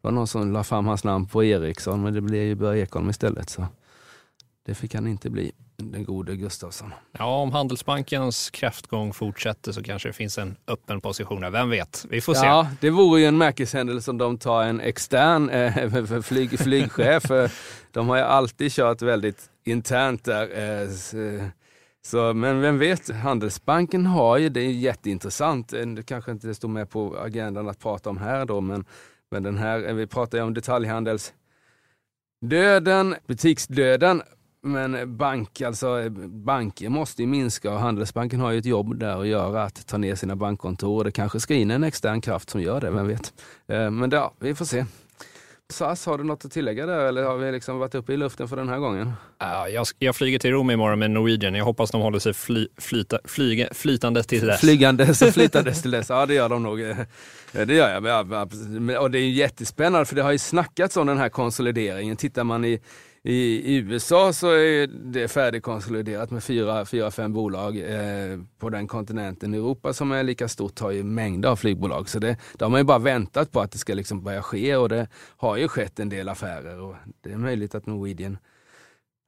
var 0.01 0.11
någon 0.11 0.27
som 0.27 0.51
la 0.51 0.63
fram 0.63 0.85
hans 0.85 1.03
namn 1.03 1.25
på 1.27 1.43
Ericsson, 1.43 2.03
men 2.03 2.13
det 2.13 2.21
blev 2.21 2.43
ju 2.43 2.55
Börje 2.55 2.83
Ekholm 2.83 3.09
istället. 3.09 3.49
Så 3.49 3.65
det 4.65 4.75
fick 4.75 4.95
han 4.95 5.07
inte 5.07 5.29
bli 5.29 5.51
den 5.77 6.03
gode 6.03 6.35
Gustafsson. 6.35 6.93
Ja, 7.11 7.41
om 7.41 7.51
Handelsbankens 7.51 8.49
kraftgång 8.49 9.13
fortsätter 9.13 9.71
så 9.71 9.83
kanske 9.83 10.09
det 10.09 10.13
finns 10.13 10.37
en 10.37 10.55
öppen 10.67 11.01
position 11.01 11.41
där. 11.41 11.49
Vem 11.49 11.69
vet? 11.69 12.05
Vi 12.09 12.21
får 12.21 12.33
se. 12.33 12.45
Ja, 12.45 12.67
det 12.81 12.89
vore 12.89 13.21
ju 13.21 13.25
en 13.25 13.37
märkeshändelse 13.37 14.11
om 14.11 14.17
de 14.17 14.37
tar 14.37 14.63
en 14.63 14.81
extern 14.81 15.49
eh, 15.49 16.21
flyg, 16.21 16.59
flygchef. 16.59 17.23
de 17.91 18.09
har 18.09 18.17
ju 18.17 18.23
alltid 18.23 18.71
kört 18.71 19.01
väldigt 19.01 19.49
internt 19.65 20.23
där. 20.23 20.81
Eh, 20.83 20.89
så, 22.01 22.33
men 22.33 22.61
vem 22.61 22.79
vet, 22.79 23.09
Handelsbanken 23.09 24.05
har 24.05 24.37
ju, 24.37 24.49
det 24.49 24.61
är 24.61 24.71
jätteintressant, 24.71 25.73
eh, 25.73 25.85
det 25.85 26.03
kanske 26.03 26.31
inte 26.31 26.55
står 26.55 26.69
med 26.69 26.89
på 26.89 27.17
agendan 27.17 27.69
att 27.69 27.79
prata 27.79 28.09
om 28.09 28.17
här 28.17 28.45
då, 28.45 28.61
men, 28.61 28.85
men 29.31 29.43
den 29.43 29.57
här, 29.57 29.93
vi 29.93 30.07
pratar 30.07 30.37
ju 30.37 30.43
om 30.43 30.53
detaljhandels 30.53 31.33
döden, 32.41 33.15
butiksdöden 33.27 34.21
men 34.65 35.17
bank, 35.17 35.61
alltså, 35.61 36.09
banker 36.29 36.89
måste 36.89 37.21
ju 37.21 37.27
minska 37.27 37.71
och 37.71 37.79
Handelsbanken 37.79 38.39
har 38.39 38.51
ju 38.51 38.59
ett 38.59 38.65
jobb 38.65 38.99
där 38.99 39.21
att 39.21 39.27
göra, 39.27 39.63
att 39.63 39.87
ta 39.87 39.97
ner 39.97 40.15
sina 40.15 40.35
bankkontor. 40.35 41.03
Det 41.03 41.11
kanske 41.11 41.39
ska 41.39 41.53
in 41.53 41.71
en 41.71 41.83
extern 41.83 42.21
kraft 42.21 42.49
som 42.49 42.61
gör 42.61 42.81
det, 42.81 42.91
vem 42.91 43.07
vet. 43.07 43.33
Eh, 43.67 43.91
men 43.91 44.11
ja, 44.11 44.33
vi 44.39 44.55
får 44.55 44.65
se. 44.65 44.85
SAS, 45.69 46.05
har 46.05 46.17
du 46.17 46.23
något 46.23 46.45
att 46.45 46.51
tillägga 46.51 46.85
där 46.85 46.99
eller 46.99 47.23
har 47.23 47.37
vi 47.37 47.51
liksom 47.51 47.79
varit 47.79 47.95
uppe 47.95 48.13
i 48.13 48.17
luften 48.17 48.47
för 48.47 48.55
den 48.55 48.69
här 48.69 48.79
gången? 48.79 49.13
Ja, 49.37 49.69
jag, 49.69 49.85
jag 49.99 50.15
flyger 50.15 50.39
till 50.39 50.51
Rom 50.51 50.71
imorgon 50.71 50.99
med 50.99 51.11
Norwegian. 51.11 51.55
Jag 51.55 51.65
hoppas 51.65 51.91
de 51.91 52.01
håller 52.01 52.19
sig 52.19 52.33
fly, 52.33 52.67
flyta, 52.77 53.19
flyga, 53.23 53.67
flytande 53.73 54.23
till 54.23 54.45
dess. 54.45 54.59
Flygandes 54.59 55.21
och 55.21 55.33
flytandes 55.33 55.81
till 55.81 55.91
dess. 55.91 56.09
Ja, 56.09 56.25
det 56.25 56.33
gör 56.33 56.49
de 56.49 56.63
nog. 56.63 56.79
Det 57.51 57.73
gör 57.73 57.89
jag. 57.89 59.01
Och 59.01 59.11
det 59.11 59.19
är 59.19 59.29
jättespännande 59.29 60.05
för 60.05 60.15
det 60.15 60.23
har 60.23 60.31
ju 60.31 60.37
snackats 60.37 60.97
om 60.97 61.07
den 61.07 61.17
här 61.17 61.29
konsolideringen. 61.29 62.17
Tittar 62.17 62.43
man 62.43 62.65
i 62.65 62.79
i, 63.27 63.75
USA 63.77 64.33
så 64.33 64.47
är 64.47 64.87
det 64.87 65.27
färdigkonsoliderat 65.27 66.31
med 66.31 66.43
fyra, 66.43 66.85
fyra 66.85 67.11
fem 67.11 67.33
bolag 67.33 67.77
eh, 67.77 68.39
på 68.59 68.69
den 68.69 68.87
kontinenten. 68.87 69.53
Europa 69.53 69.93
som 69.93 70.11
är 70.11 70.23
lika 70.23 70.47
stort 70.47 70.79
har 70.79 70.91
ju 70.91 71.03
mängder 71.03 71.49
av 71.49 71.55
flygbolag. 71.55 72.09
Så 72.09 72.19
det, 72.19 72.37
de 72.53 72.71
har 72.71 72.79
ju 72.79 72.83
bara 72.83 72.99
väntat 72.99 73.51
på 73.51 73.61
att 73.61 73.71
det 73.71 73.77
ska 73.77 73.93
liksom 73.93 74.23
börja 74.23 74.41
ske 74.41 74.75
och 74.75 74.89
det 74.89 75.07
har 75.37 75.57
ju 75.57 75.67
skett 75.67 75.99
en 75.99 76.09
del 76.09 76.29
affärer. 76.29 76.81
Och 76.81 76.95
det 77.21 77.31
är 77.31 77.37
möjligt 77.37 77.75
att 77.75 77.85
Norwegian 77.85 78.37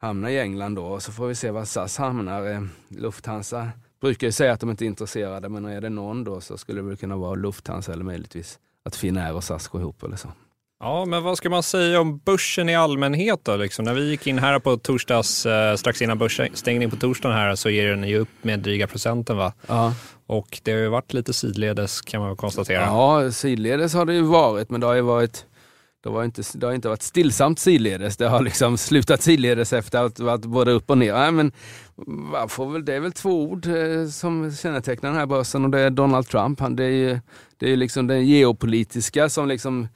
hamnar 0.02 0.30
i 0.30 0.40
England 0.40 0.76
då 0.76 0.86
och 0.86 1.04
så 1.04 1.12
får 1.12 1.28
vi 1.28 1.36
se 1.36 1.52
var 1.52 1.66
SAS 1.66 1.98
hamnar. 1.98 2.52
Eh, 2.52 2.62
Lufthansa 2.88 3.70
brukar 4.02 4.28
ju 4.28 4.32
säga 4.32 4.54
att 4.54 4.60
de 4.60 4.70
inte 4.70 4.86
är 4.86 4.88
intresserade 4.88 5.50
men 5.50 5.66
är 5.66 5.82
det 5.82 5.90
någon 5.90 6.24
då 6.24 6.42
så 6.42 6.58
skulle 6.58 6.82
det 6.82 6.96
kunna 6.96 7.18
vara 7.18 7.36
Lufthansa 7.36 7.94
eller 7.94 8.04
möjligtvis 8.04 8.60
att 8.84 8.96
Finnair 8.96 9.34
och 9.34 9.44
SAS 9.44 9.68
går 9.68 9.82
ihop 9.82 10.04
eller 10.04 10.18
så. 10.18 10.30
Ja, 10.80 11.06
men 11.06 11.24
vad 11.24 11.38
ska 11.38 11.50
man 11.50 11.64
säga 11.64 12.02
om 12.02 12.18
börsen 12.18 12.70
i 12.70 12.76
allmänhet 12.76 13.40
då? 13.44 13.56
Liksom, 13.56 13.86
när 13.86 13.94
vi 13.94 14.10
gick 14.10 14.28
in 14.28 14.40
här 14.40 14.60
på 14.60 14.78
torsdags, 14.78 15.46
eh, 15.46 15.76
strax 15.76 16.02
innan 16.02 16.18
börsstängning 16.18 16.90
på 16.90 16.96
torsdagen 16.96 17.38
här, 17.38 17.56
så 17.56 17.70
ger 17.70 17.88
den 17.90 18.04
ju 18.04 18.18
upp 18.18 18.30
med 18.42 18.60
dryga 18.60 18.88
procenten 18.88 19.38
va? 19.38 19.54
Ja. 19.68 19.94
Och 20.28 20.60
det 20.64 20.72
har 20.72 20.80
ju 20.80 20.88
varit 20.88 21.14
lite 21.14 21.34
sidledes 21.34 22.02
kan 22.02 22.22
man 22.22 22.36
konstatera. 22.36 22.82
Ja, 22.82 23.32
sidledes 23.32 23.94
har 23.94 24.06
det 24.06 24.14
ju 24.14 24.22
varit, 24.22 24.70
men 24.70 24.82
det 24.82 24.88
har 24.88 24.94
ju 24.94 25.02
varit 25.02 25.46
det, 26.04 26.10
var 26.10 26.24
inte, 26.24 26.42
det 26.54 26.66
har 26.66 26.74
inte 26.74 26.90
varit 26.90 27.02
stillsamt 27.02 27.60
sidledes. 27.60 28.18
Det 28.18 28.28
har 28.28 28.42
liksom 28.42 28.78
slutat 28.78 29.22
sidledes 29.22 29.74
efter 29.74 30.06
att 30.06 30.20
varit 30.20 30.46
både 30.46 30.72
upp 30.72 30.90
och 30.90 30.98
ner. 30.98 31.14
Nej, 31.14 31.32
men 31.32 31.52
får 32.50 32.72
väl, 32.72 32.86
det 32.86 32.94
är 32.94 33.00
väl 33.00 33.12
två 33.12 33.44
ord 33.44 33.66
eh, 33.66 34.08
som 34.08 34.56
kännetecknar 34.56 35.10
den 35.10 35.20
här 35.20 35.26
börsen 35.26 35.66
och 35.66 35.72
det 35.72 35.80
är 35.80 35.90
Donald 35.90 36.28
Trump. 36.28 36.60
Han, 36.60 36.76
det 36.76 36.84
är 36.84 36.90
ju 36.90 37.20
det 37.58 37.72
är 37.72 37.76
liksom 37.76 38.08
den 38.08 38.26
geopolitiska 38.26 39.30
som 39.30 39.48
liksom 39.48 39.88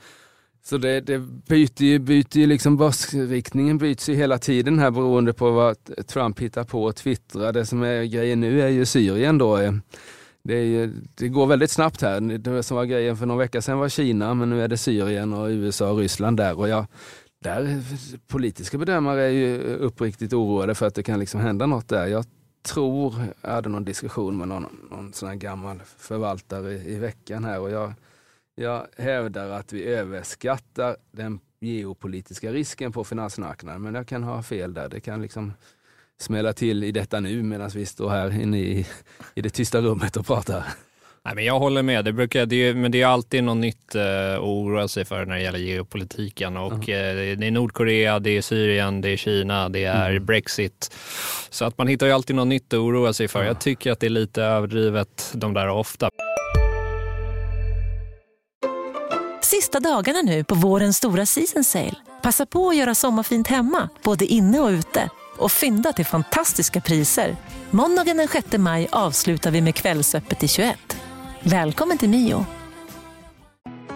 så 0.63 0.77
det, 0.77 1.01
det 1.01 1.19
byter 1.19 1.83
ju, 1.83 1.99
byter 1.99 2.37
ju 2.37 2.47
liksom 2.47 2.77
börsriktningen 2.77 3.77
byts 3.77 4.09
ju 4.09 4.15
hela 4.15 4.37
tiden 4.37 4.79
här 4.79 4.91
beroende 4.91 5.33
på 5.33 5.51
vad 5.51 6.07
Trump 6.07 6.39
hittar 6.39 6.63
på 6.63 6.83
och 6.83 6.95
twittrar. 6.95 7.53
Det 7.53 7.65
som 7.65 7.83
är 7.83 8.03
grejen 8.03 8.39
nu 8.39 8.61
är 8.61 8.67
ju 8.67 8.85
Syrien 8.85 9.37
då. 9.37 9.57
Det, 10.43 10.55
är, 10.55 10.91
det 11.15 11.27
går 11.27 11.47
väldigt 11.47 11.71
snabbt 11.71 12.01
här. 12.01 12.21
Det 12.37 12.63
som 12.63 12.77
var 12.77 12.85
grejen 12.85 13.17
för 13.17 13.25
någon 13.25 13.37
vecka 13.37 13.61
sedan 13.61 13.77
var 13.77 13.89
Kina, 13.89 14.33
men 14.33 14.49
nu 14.49 14.63
är 14.63 14.67
det 14.67 14.77
Syrien 14.77 15.33
och 15.33 15.47
USA 15.47 15.91
och 15.91 15.97
Ryssland 15.97 16.37
där. 16.37 16.59
Och 16.59 16.69
jag, 16.69 16.85
där 17.43 17.83
politiska 18.27 18.77
bedömare 18.77 19.21
är 19.21 19.29
ju 19.29 19.75
uppriktigt 19.75 20.33
oroade 20.33 20.75
för 20.75 20.87
att 20.87 20.95
det 20.95 21.03
kan 21.03 21.19
liksom 21.19 21.41
hända 21.41 21.65
något 21.65 21.87
där. 21.87 22.07
Jag 22.07 22.25
tror, 22.63 23.15
jag 23.41 23.49
hade 23.49 23.69
någon 23.69 23.85
diskussion 23.85 24.37
med 24.37 24.47
någon, 24.47 24.65
någon 24.91 25.13
sån 25.13 25.29
här 25.29 25.35
gammal 25.35 25.81
förvaltare 25.97 26.73
i, 26.73 26.93
i 26.93 26.99
veckan 26.99 27.43
här 27.43 27.59
och 27.59 27.71
jag 27.71 27.93
jag 28.55 28.87
hävdar 28.97 29.49
att 29.49 29.73
vi 29.73 29.83
överskattar 29.83 30.97
den 31.11 31.39
geopolitiska 31.59 32.51
risken 32.51 32.91
på 32.91 33.03
finansmarknaden, 33.03 33.81
men 33.81 33.95
jag 33.95 34.07
kan 34.07 34.23
ha 34.23 34.43
fel 34.43 34.73
där. 34.73 34.89
Det 34.89 34.99
kan 34.99 35.21
liksom 35.21 35.53
smälla 36.19 36.53
till 36.53 36.83
i 36.83 36.91
detta 36.91 37.19
nu 37.19 37.43
medan 37.43 37.69
vi 37.69 37.85
står 37.85 38.09
här 38.09 38.41
inne 38.41 38.59
i, 38.59 38.87
i 39.35 39.41
det 39.41 39.49
tysta 39.49 39.81
rummet 39.81 40.17
och 40.17 40.25
pratar. 40.25 40.63
Nej, 41.25 41.35
men 41.35 41.45
jag 41.45 41.59
håller 41.59 41.83
med, 41.83 42.05
det 42.05 42.13
brukar, 42.13 42.45
det, 42.45 42.73
men 42.73 42.91
det 42.91 43.01
är 43.01 43.07
alltid 43.07 43.43
något 43.43 43.57
nytt 43.57 43.95
uh, 43.95 44.01
att 44.33 44.39
oroa 44.39 44.87
sig 44.87 45.05
för 45.05 45.25
när 45.25 45.35
det 45.35 45.41
gäller 45.41 45.59
geopolitiken. 45.59 46.57
Och, 46.57 46.73
-huh. 46.73 47.31
uh, 47.31 47.37
det 47.37 47.47
är 47.47 47.51
Nordkorea, 47.51 48.19
det 48.19 48.37
är 48.37 48.41
Syrien, 48.41 49.01
det 49.01 49.09
är 49.09 49.17
Kina, 49.17 49.69
det 49.69 49.83
är 49.83 50.11
mm. 50.11 50.25
Brexit. 50.25 50.95
Så 51.49 51.65
att 51.65 51.77
man 51.77 51.87
hittar 51.87 52.05
ju 52.07 52.11
alltid 52.11 52.35
något 52.35 52.47
nytt 52.47 52.73
att 52.73 52.79
oroa 52.79 53.13
sig 53.13 53.27
för. 53.27 53.43
-huh. 53.43 53.47
Jag 53.47 53.61
tycker 53.61 53.91
att 53.91 53.99
det 53.99 54.05
är 54.05 54.09
lite 54.09 54.43
överdrivet 54.43 55.31
de 55.35 55.53
där 55.53 55.69
ofta. 55.69 56.09
Sista 59.43 59.79
dagarna 59.79 60.21
nu 60.21 60.43
på 60.43 60.55
vårens 60.55 60.97
stora 60.97 61.25
season 61.25 61.63
sale. 61.63 61.95
Passa 62.21 62.45
på 62.45 62.69
att 62.69 62.75
göra 62.75 62.95
sommarfint 62.95 63.47
hemma, 63.47 63.89
både 64.03 64.25
inne 64.25 64.59
och 64.59 64.69
ute. 64.69 65.09
Och 65.37 65.51
fynda 65.51 65.93
till 65.93 66.05
fantastiska 66.05 66.81
priser. 66.81 67.35
Måndagen 67.71 68.17
den 68.17 68.27
6 68.27 68.57
maj 68.57 68.87
avslutar 68.91 69.51
vi 69.51 69.61
med 69.61 69.75
Kvällsöppet 69.75 70.43
i 70.43 70.47
21. 70.47 70.97
Välkommen 71.43 71.97
till 71.97 72.09
Mio. 72.09 72.45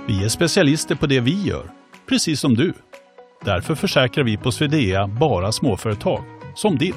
Vi 0.08 0.24
är 0.24 0.30
specialister 0.30 0.96
på 0.96 1.08
det 1.08 1.20
vi 1.20 1.44
gör, 1.44 1.72
precis 2.10 2.40
som 2.40 2.56
du. 2.56 2.74
Därför 3.46 3.76
försäkrar 3.76 4.24
vi 4.24 4.38
på 4.38 4.52
Swedea 4.52 5.08
bara 5.08 5.52
småföretag, 5.52 6.24
som 6.56 6.78
ditt. 6.78 6.96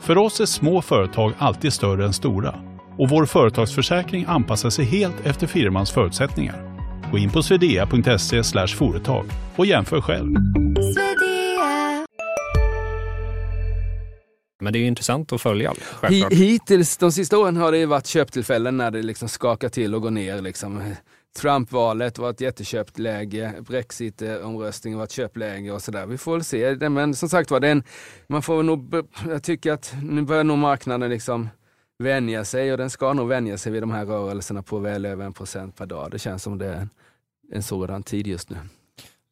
För 0.00 0.18
oss 0.18 0.40
är 0.40 0.46
små 0.46 0.82
företag 0.82 1.32
alltid 1.38 1.72
större 1.72 2.04
än 2.04 2.12
stora 2.12 2.54
och 2.98 3.08
vår 3.08 3.26
företagsförsäkring 3.26 4.24
anpassar 4.28 4.70
sig 4.70 4.84
helt 4.84 5.26
efter 5.26 5.46
firmans 5.46 5.90
förutsättningar. 5.90 6.71
Gå 7.12 7.18
in 7.18 7.30
på 7.30 7.42
swedea.se 7.42 8.42
företag 8.66 9.26
och 9.56 9.66
jämför 9.66 10.00
själv. 10.00 10.34
Men 14.60 14.72
det 14.72 14.78
är 14.78 14.84
intressant 14.86 15.32
att 15.32 15.40
följa. 15.40 15.74
Hittills 16.30 16.96
de 16.96 17.12
sista 17.12 17.38
åren 17.38 17.56
har 17.56 17.72
det 17.72 17.86
varit 17.86 18.06
köptillfällen 18.06 18.76
när 18.76 18.90
det 18.90 19.02
liksom 19.02 19.28
skakar 19.28 19.68
till 19.68 19.94
och 19.94 20.02
går 20.02 20.10
ner. 20.10 20.42
Liksom. 20.42 20.94
Trump-valet 21.40 22.18
var 22.18 22.30
ett 22.30 22.40
jätteköpt 22.40 22.98
läge, 22.98 23.54
Brexit-omröstningen 23.60 24.98
var 24.98 25.04
ett 25.04 25.12
köpläge 25.12 25.72
och 25.72 25.82
sådär. 25.82 26.06
Vi 26.06 26.18
får 26.18 26.32
väl 26.32 26.44
se. 26.44 26.88
Men 26.88 27.14
som 27.14 27.28
sagt 27.28 27.50
var, 27.50 27.60
den, 27.60 27.82
man 28.26 28.42
får 28.42 28.62
nog, 28.62 28.94
jag 29.28 29.42
tycker 29.42 29.72
att 29.72 29.94
nu 30.02 30.22
börjar 30.22 30.44
nog 30.44 30.58
marknaden 30.58 31.10
liksom 31.10 31.48
vänja 31.98 32.44
sig 32.44 32.72
och 32.72 32.78
den 32.78 32.90
ska 32.90 33.12
nog 33.12 33.28
vänja 33.28 33.58
sig 33.58 33.72
vid 33.72 33.82
de 33.82 33.90
här 33.90 34.06
rörelserna 34.06 34.62
på 34.62 34.78
väl 34.78 35.06
över 35.06 35.24
en 35.24 35.32
procent 35.32 35.76
per 35.76 35.86
dag. 35.86 36.10
Det 36.10 36.18
känns 36.18 36.42
som 36.42 36.58
det 36.58 36.66
är 36.66 36.72
en, 36.72 36.90
en 37.52 37.62
sådan 37.62 38.02
tid 38.02 38.26
just 38.26 38.50
nu. 38.50 38.56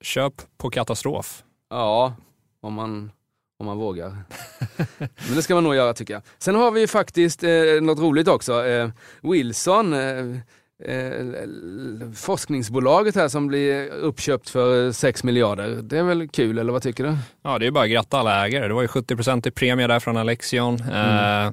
Köp 0.01 0.43
på 0.57 0.71
katastrof. 0.71 1.45
Ja, 1.71 2.15
om 2.61 2.75
man, 2.75 3.11
om 3.59 3.67
man 3.67 3.79
vågar. 3.79 4.11
Men 4.99 5.37
det 5.37 5.43
ska 5.43 5.55
man 5.55 5.65
nog 5.65 5.75
göra 5.75 5.95
tycker 5.95 6.15
jag. 6.15 6.23
Sen 6.39 6.55
har 6.55 6.71
vi 6.71 6.87
faktiskt 6.87 7.43
eh, 7.43 7.81
något 7.83 7.99
roligt 7.99 8.29
också. 8.29 8.67
Eh, 8.67 8.91
Wilson 9.23 9.93
eh, 9.93 10.37
eh, 10.85 12.11
forskningsbolaget 12.15 13.15
här 13.15 13.29
som 13.29 13.47
blir 13.47 13.89
uppköpt 13.89 14.51
för 14.51 14.93
6 14.93 15.25
miljarder. 15.25 15.69
Det 15.83 15.99
är 15.99 16.03
väl 16.03 16.29
kul, 16.29 16.59
eller 16.59 16.73
vad 16.73 16.83
tycker 16.83 17.05
du? 17.05 17.17
Ja, 17.43 17.59
det 17.59 17.67
är 17.67 17.71
bara 17.71 17.85
att 17.85 17.91
gratta 17.91 18.19
alla 18.19 18.47
ägare. 18.47 18.69
Det 18.69 18.75
var 18.75 18.83
ju 18.83 18.89
70 18.89 19.49
i 19.49 19.51
premie 19.51 19.87
där 19.87 20.01
från 20.01 20.17
Alexion. 20.17 20.81
Mm. 20.81 21.47
Eh, 21.47 21.53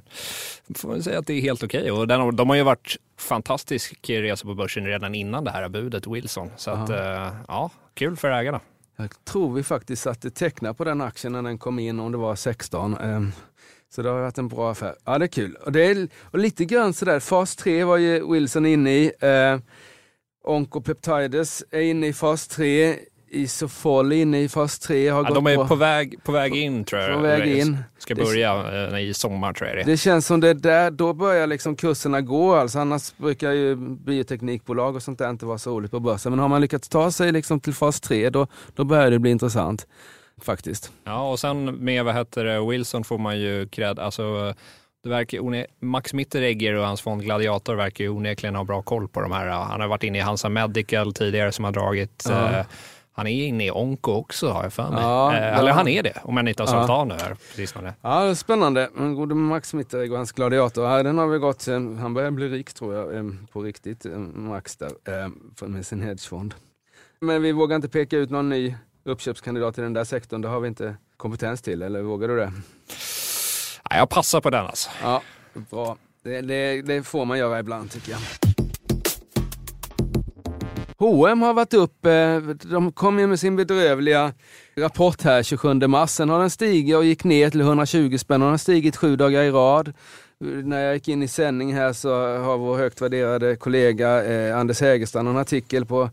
får 0.75 0.89
man 0.89 1.03
säga 1.03 1.19
att 1.19 1.27
det 1.27 1.34
är 1.34 1.41
helt 1.41 1.63
okej. 1.63 1.79
Okay. 1.79 1.91
Och 1.91 2.07
den, 2.07 2.36
de 2.36 2.50
har 2.50 2.55
ju 2.55 2.63
varit 2.63 2.98
fantastisk 3.19 4.10
resa 4.10 4.46
på 4.46 4.53
börsen 4.53 4.86
redan 4.86 5.15
innan 5.15 5.43
det 5.43 5.51
här 5.51 5.69
budet, 5.69 6.07
Wilson. 6.07 6.51
Så 6.57 6.72
att, 6.72 6.89
eh, 6.89 7.34
ja, 7.48 7.69
kul 7.93 8.15
för 8.15 8.31
ägarna. 8.31 8.60
Jag 8.96 9.25
tror 9.25 9.53
vi 9.53 9.63
faktiskt 9.63 10.01
satte 10.01 10.31
teckna 10.31 10.74
på 10.74 10.84
den 10.84 11.01
aktien 11.01 11.34
när 11.34 11.41
den 11.41 11.57
kom 11.57 11.79
in, 11.79 12.00
om 12.00 12.12
det 12.12 12.17
var 12.17 12.36
16. 12.36 12.98
Så 13.98 14.04
det 14.04 14.10
har 14.10 14.22
varit 14.22 14.38
en 14.38 14.48
bra 14.48 14.72
affär. 14.72 14.96
Ja, 15.06 15.18
det 15.18 15.25
är 15.25 15.27
kul. 15.27 15.58
Och, 15.66 15.72
det 15.72 15.86
är, 15.86 16.08
och 16.24 16.39
lite 16.39 16.66
grann 16.66 16.94
sådär, 16.94 17.20
fas 17.20 17.56
3 17.56 17.84
var 17.84 17.98
ju 17.98 18.32
Wilson 18.32 18.66
inne 18.66 18.92
i. 18.92 19.12
Eh, 19.20 19.60
Oncopeptides 20.44 21.63
är 21.72 21.82
inne 21.82 22.08
i 22.08 22.13
fas 22.13 22.48
3. 22.48 22.96
Isofol 23.30 24.12
är 24.12 24.16
inne 24.16 24.42
i 24.42 24.50
fas 24.50 24.80
3. 24.80 25.10
Har 25.10 25.24
ja, 25.24 25.24
gått 25.24 25.36
de 25.36 25.48
är 25.48 25.56
på, 25.56 25.68
på, 25.68 25.75
väg, 25.75 26.24
på 26.24 26.32
väg 26.32 26.56
in 26.56 26.84
tror 26.84 27.01
jag. 27.01 27.13
På 27.13 27.22
väg 27.22 27.58
in. 27.58 27.77
Ska 27.98 28.16
börja 28.16 28.63
det, 28.63 29.00
i 29.01 29.13
sommar 29.13 29.54
tror 29.54 29.70
jag 29.70 29.77
det 29.77 29.92
Det 29.92 29.98
känns 29.98 30.25
som 30.25 30.39
det 30.39 30.54
där, 30.54 30.92
då 30.92 31.13
börjar 31.13 31.48
liksom 31.48 31.75
kurserna 31.75 32.22
gå. 32.22 32.56
Alltså, 32.56 32.80
annars 32.80 33.18
brukar 33.18 33.51
ju 33.51 33.75
bioteknikbolag 33.75 34.96
och 34.96 35.04
sånt 35.04 35.20
där 35.20 35.30
inte 35.30 35.46
vara 35.46 35.58
så 35.58 35.72
roligt 35.72 35.92
på 35.92 36.00
börsen. 36.00 36.32
Men 36.32 36.39
har 36.39 36.48
man 36.48 36.62
lyckats 36.62 36.89
ta 36.89 37.12
sig 37.12 37.32
liksom 37.32 37.60
till 37.60 37.74
fas 37.74 38.01
3 38.01 38.30
då, 38.30 38.48
då 38.75 38.84
börjar 38.84 39.12
det 39.12 39.20
bli 39.20 39.32
intressant 39.32 39.88
faktiskt. 40.41 40.91
Ja, 41.03 41.32
och 41.32 41.39
sen 41.39 41.75
med 41.75 42.06
vad 42.06 42.15
heter 42.15 42.44
det, 42.44 42.70
Wilson 42.70 43.03
får 43.03 43.17
man 43.17 43.39
ju 43.39 43.67
cred. 43.67 44.00
Alltså, 44.00 44.53
det 45.03 45.10
verkar 45.10 45.86
Max 45.86 46.13
Mitteregger 46.13 46.74
och 46.74 46.86
hans 46.86 47.01
fond 47.01 47.22
Gladiator 47.22 47.75
verkar 47.75 48.03
ju 48.03 48.10
onekligen 48.10 48.56
ha 48.56 48.63
bra 48.63 48.82
koll 48.82 49.08
på 49.08 49.22
de 49.22 49.32
här. 49.32 49.48
Han 49.48 49.82
har 49.82 49.88
varit 49.88 50.03
inne 50.03 50.17
i 50.17 50.22
Hansa 50.22 50.50
Medical 50.50 51.13
tidigare 51.13 51.51
som 51.51 51.65
har 51.65 51.72
dragit 51.72 52.25
ja. 52.29 52.51
eh, 52.51 52.65
han 53.17 53.27
är 53.27 53.46
inne 53.46 53.65
i 53.65 53.72
Onko 53.72 54.12
också 54.12 54.50
har 54.50 54.63
jag 54.63 54.74
för 54.74 54.91
mig. 54.91 55.01
Ja, 55.01 55.36
eh, 55.36 55.60
eller 55.60 55.72
han 55.72 55.88
är 55.88 56.03
det, 56.03 56.22
om 56.24 56.38
jag 56.38 56.50
inte 56.50 56.63
har 56.63 56.67
sålt 56.67 56.88
ja. 56.88 56.96
av 56.96 57.08
nu 57.08 57.13
här. 57.13 57.36
Precis 57.50 57.74
det. 57.74 57.94
Ja, 58.01 58.24
det 58.24 58.29
är 58.29 58.34
spännande. 58.34 58.89
Gode 58.96 59.36
Max 59.36 59.74
Mitteregger 59.74 60.12
och 60.12 60.17
hans 60.17 60.32
Gladiator, 60.32 61.03
den 61.03 61.17
har 61.17 61.27
vi 61.27 61.38
gått 61.38 61.62
sen, 61.62 61.98
han 61.98 62.13
börjar 62.13 62.32
bli 62.32 62.50
rik 62.50 62.74
tror 62.74 62.96
jag, 62.96 63.15
eh, 63.15 63.24
på 63.51 63.62
riktigt, 63.62 64.06
eh, 64.06 64.17
Max 64.20 64.77
där, 64.77 64.91
eh, 65.08 65.67
med 65.67 65.86
sin 65.86 66.01
hedgefond. 66.01 66.53
Men 67.22 67.41
vi 67.41 67.51
vågar 67.51 67.75
inte 67.75 67.89
peka 67.89 68.17
ut 68.17 68.29
någon 68.29 68.50
ny 68.50 68.75
uppköpskandidat 69.08 69.78
i 69.78 69.82
den 69.82 69.94
där 69.94 70.04
sektorn, 70.04 70.42
det 70.42 70.48
har 70.48 70.60
vi 70.60 70.68
inte 70.68 70.96
kompetens 71.18 71.62
till, 71.62 71.82
eller 71.82 72.02
vågar 72.02 72.28
du 72.28 72.38
det? 72.38 72.52
Ja, 73.90 73.98
jag 73.98 74.10
passar 74.10 74.42
på 74.42 74.50
den 74.50 74.66
alltså. 74.66 74.90
Ja, 75.02 75.22
bra. 75.70 75.98
Det, 76.24 76.42
det, 76.42 76.82
det 76.82 77.04
får 77.04 77.26
man 77.26 77.38
göra 77.38 77.60
ibland 77.60 77.92
tycker 77.92 78.12
jag. 78.12 78.20
H&M 81.00 81.42
har 81.42 81.54
varit 81.54 81.74
upp, 81.74 82.06
eh, 82.06 82.38
de 82.72 82.92
kom 82.92 83.20
ju 83.20 83.28
med 83.28 83.40
sin 83.40 83.56
bedrövliga 83.56 84.34
rapport 84.76 85.22
här 85.22 85.44
27 85.44 85.74
mars. 85.74 86.10
Sen 86.10 86.30
har 86.30 86.40
den 86.40 86.50
stigit 86.50 86.96
och 86.96 87.06
gick 87.06 87.24
ner 87.24 87.50
till 87.50 87.62
120 87.62 88.18
spänn 88.18 88.42
och 88.42 88.46
den 88.46 88.54
har 88.54 88.58
stigit 88.58 88.96
sju 88.96 89.16
dagar 89.16 89.44
i 89.44 89.52
rad. 89.52 89.94
När 90.40 90.84
jag 90.84 90.94
gick 90.94 91.08
in 91.08 91.24
i 91.24 91.28
sändning 91.28 91.74
här 91.74 91.94
så 91.94 92.38
har 92.38 92.58
vår 92.58 92.78
högt 92.78 93.02
värderade 93.02 93.56
kollega 93.56 94.26
eh, 94.26 94.58
Anders 94.58 94.82
Hägerstrand 94.82 95.30
en 95.30 95.38
artikel 95.38 95.86
på 95.86 96.10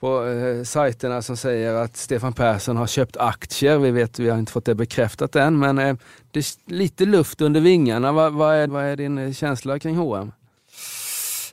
på 0.00 0.26
eh, 0.26 0.62
sajterna 0.62 1.22
som 1.22 1.36
säger 1.36 1.74
att 1.74 1.96
Stefan 1.96 2.32
Persson 2.32 2.76
har 2.76 2.86
köpt 2.86 3.16
aktier. 3.16 3.78
Vi 3.78 3.90
vet, 3.90 4.18
vi 4.18 4.30
har 4.30 4.38
inte 4.38 4.52
fått 4.52 4.64
det 4.64 4.74
bekräftat 4.74 5.36
än, 5.36 5.58
men 5.58 5.78
eh, 5.78 5.96
det 6.30 6.38
är 6.38 6.72
lite 6.72 7.04
luft 7.04 7.40
under 7.40 7.60
vingarna. 7.60 8.12
Vad, 8.12 8.32
vad, 8.32 8.54
är, 8.54 8.68
vad 8.68 8.84
är 8.84 8.96
din 8.96 9.18
eh, 9.18 9.32
känsla 9.32 9.78
kring 9.78 9.96
H&M? 9.96 10.32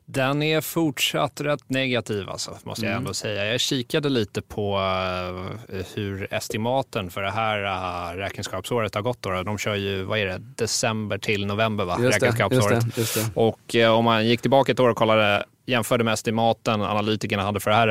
Den 0.06 0.44
är 0.44 0.62
fortsatt 0.62 1.42
rätt 1.42 1.70
negativ 1.70 2.30
alltså, 2.30 2.58
måste 2.64 2.86
jag 2.86 2.92
mm. 2.92 3.02
ändå 3.02 3.14
säga. 3.14 3.46
Jag 3.46 3.60
kikade 3.60 4.10
lite 4.10 4.42
på 4.42 4.78
uh, 4.78 5.82
hur 5.96 6.34
estimaten 6.34 7.10
för 7.10 7.22
det 7.22 7.32
här 7.32 7.64
uh, 7.64 8.18
räkenskapsåret 8.18 8.96
har 8.96 9.02
gått. 9.02 9.22
Då. 9.22 9.44
De 9.44 9.58
kör 9.58 9.76
ju, 9.76 10.04
vad 10.04 10.20
är 10.20 10.26
det, 10.26 10.38
december 10.38 11.18
till 11.18 11.46
november 11.46 11.86
va? 11.86 11.98
Just 12.02 12.24
räkenskapsåret. 12.24 12.84
Just 12.84 12.96
det, 12.96 13.02
just 13.02 13.16
det. 13.16 13.42
Och 13.42 13.98
om 13.98 14.06
man 14.06 14.28
gick 14.28 14.42
tillbaka 14.42 14.72
ett 14.72 14.80
år 14.80 14.90
och 14.90 14.98
kollade 14.98 15.46
jämförde 15.66 16.04
med 16.04 16.14
estimaten 16.14 16.82
analytikerna 16.82 17.44
hade 17.44 17.60
för 17.60 17.70
det 17.70 17.76
här 17.76 17.88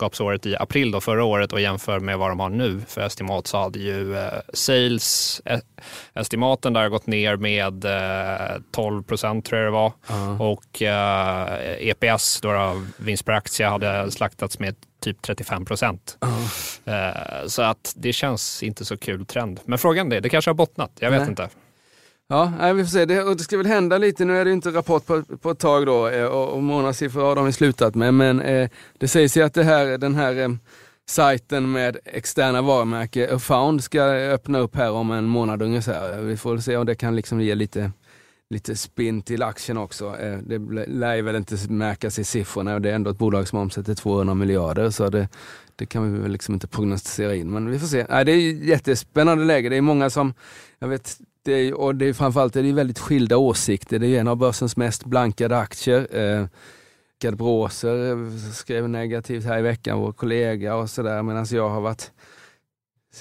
räkenskapsåret 0.00 0.46
i 0.46 0.56
april 0.56 0.90
då, 0.90 1.00
förra 1.00 1.24
året 1.24 1.52
och 1.52 1.60
jämför 1.60 2.00
med 2.00 2.18
vad 2.18 2.30
de 2.30 2.40
har 2.40 2.50
nu 2.50 2.80
för 2.88 3.00
estimat 3.00 3.46
så 3.46 3.58
hade 3.58 3.78
ju 3.78 4.16
eh, 4.16 4.32
sales 4.54 5.40
eh, 5.44 5.60
estimaten 6.14 6.72
där 6.72 6.88
gått 6.88 7.06
ner 7.06 7.36
med 7.36 7.84
eh, 7.84 8.60
12 8.72 9.02
procent 9.02 9.44
tror 9.44 9.60
jag 9.60 9.66
det 9.66 9.72
var 9.72 9.92
uh. 10.10 10.42
och 10.42 10.82
eh, 10.82 11.88
EPS, 11.88 12.40
då, 12.40 12.52
då, 12.52 12.86
vinst 12.96 13.24
per 13.24 13.32
aktie, 13.32 13.66
hade 13.66 14.10
slaktats 14.10 14.58
med 14.58 14.74
typ 15.00 15.22
35 15.22 15.64
procent. 15.64 16.18
Uh. 16.24 17.46
så 17.46 17.62
att 17.62 17.94
det 17.96 18.12
känns 18.12 18.62
inte 18.62 18.84
så 18.84 18.96
kul 18.96 19.26
trend. 19.26 19.60
Men 19.64 19.78
frågan 19.78 20.12
är, 20.12 20.20
det 20.20 20.28
kanske 20.28 20.50
har 20.50 20.54
bottnat, 20.54 20.90
jag 20.98 21.10
vet 21.10 21.20
Nej. 21.20 21.30
inte. 21.30 21.48
Ja, 22.32 22.52
nej, 22.58 22.74
vi 22.74 22.84
får 22.84 22.90
se. 22.90 23.04
Det, 23.04 23.34
det 23.34 23.42
ska 23.42 23.56
väl 23.56 23.66
hända 23.66 23.98
lite. 23.98 24.24
Nu 24.24 24.38
är 24.38 24.44
det 24.44 24.52
inte 24.52 24.70
rapport 24.70 25.06
på, 25.06 25.22
på 25.22 25.50
ett 25.50 25.58
tag 25.58 25.86
då 25.86 26.08
eh, 26.08 26.24
och, 26.24 26.48
och 26.48 26.62
månadssiffror 26.62 27.22
har 27.22 27.34
de 27.36 27.52
slutat 27.52 27.94
med. 27.94 28.14
Men 28.14 28.40
eh, 28.40 28.68
det 28.98 29.08
sägs 29.08 29.36
ju 29.36 29.42
att 29.42 29.54
det 29.54 29.64
här, 29.64 29.98
den 29.98 30.14
här 30.14 30.38
eh, 30.38 30.48
sajten 31.08 31.72
med 31.72 31.96
externa 32.04 32.62
varumärken, 32.62 33.40
Found, 33.40 33.84
ska 33.84 34.02
öppna 34.02 34.58
upp 34.58 34.76
här 34.76 34.90
om 34.90 35.10
en 35.10 35.24
månad 35.24 35.62
ungefär. 35.62 36.20
Vi 36.20 36.36
får 36.36 36.58
se 36.58 36.76
om 36.76 36.86
det 36.86 36.94
kan 36.94 37.16
liksom 37.16 37.40
ge 37.40 37.54
lite, 37.54 37.92
lite 38.50 38.76
spin 38.76 39.22
till 39.22 39.42
aktien 39.42 39.78
också. 39.78 40.16
Eh, 40.18 40.38
det 40.38 40.58
lär 40.86 41.22
väl 41.22 41.36
inte 41.36 41.56
märkas 41.68 42.18
i 42.18 42.24
siffrorna. 42.24 42.78
Det 42.78 42.90
är 42.90 42.94
ändå 42.94 43.10
ett 43.10 43.18
bolag 43.18 43.48
som 43.48 43.58
omsätter 43.58 43.94
200 43.94 44.34
miljarder. 44.34 44.90
Så 44.90 45.08
det, 45.08 45.28
det 45.76 45.86
kan 45.86 46.12
vi 46.12 46.20
väl 46.20 46.32
liksom 46.32 46.54
inte 46.54 46.68
prognostisera 46.68 47.34
in. 47.34 47.50
Men 47.50 47.70
vi 47.70 47.78
får 47.78 47.86
se. 47.86 48.06
Nej, 48.08 48.24
det 48.24 48.32
är 48.32 48.52
jättespännande 48.52 49.44
läge. 49.44 49.68
Det 49.68 49.76
är 49.76 49.80
många 49.80 50.10
som, 50.10 50.34
jag 50.78 50.88
vet 50.88 51.18
det 51.42 51.52
är, 51.52 51.74
och 51.74 51.94
det 51.94 52.06
är, 52.06 52.12
framförallt 52.12 52.56
är 52.56 52.62
det 52.62 52.72
väldigt 52.72 52.98
skilda 52.98 53.36
åsikter. 53.36 53.98
Det 53.98 54.06
är 54.06 54.20
en 54.20 54.28
av 54.28 54.36
börsens 54.36 54.76
mest 54.76 55.04
blankade 55.04 55.58
aktier. 55.58 56.08
Eh, 56.10 56.46
Gerd 57.22 57.36
Bråser 57.36 58.52
skrev 58.52 58.88
negativt 58.88 59.44
här 59.44 59.58
i 59.58 59.62
veckan, 59.62 59.98
vår 59.98 60.12
kollega 60.12 60.74
och 60.74 60.90
sådär, 60.90 61.22
medan 61.22 61.46
jag 61.50 61.68
har 61.68 61.80
varit 61.80 62.12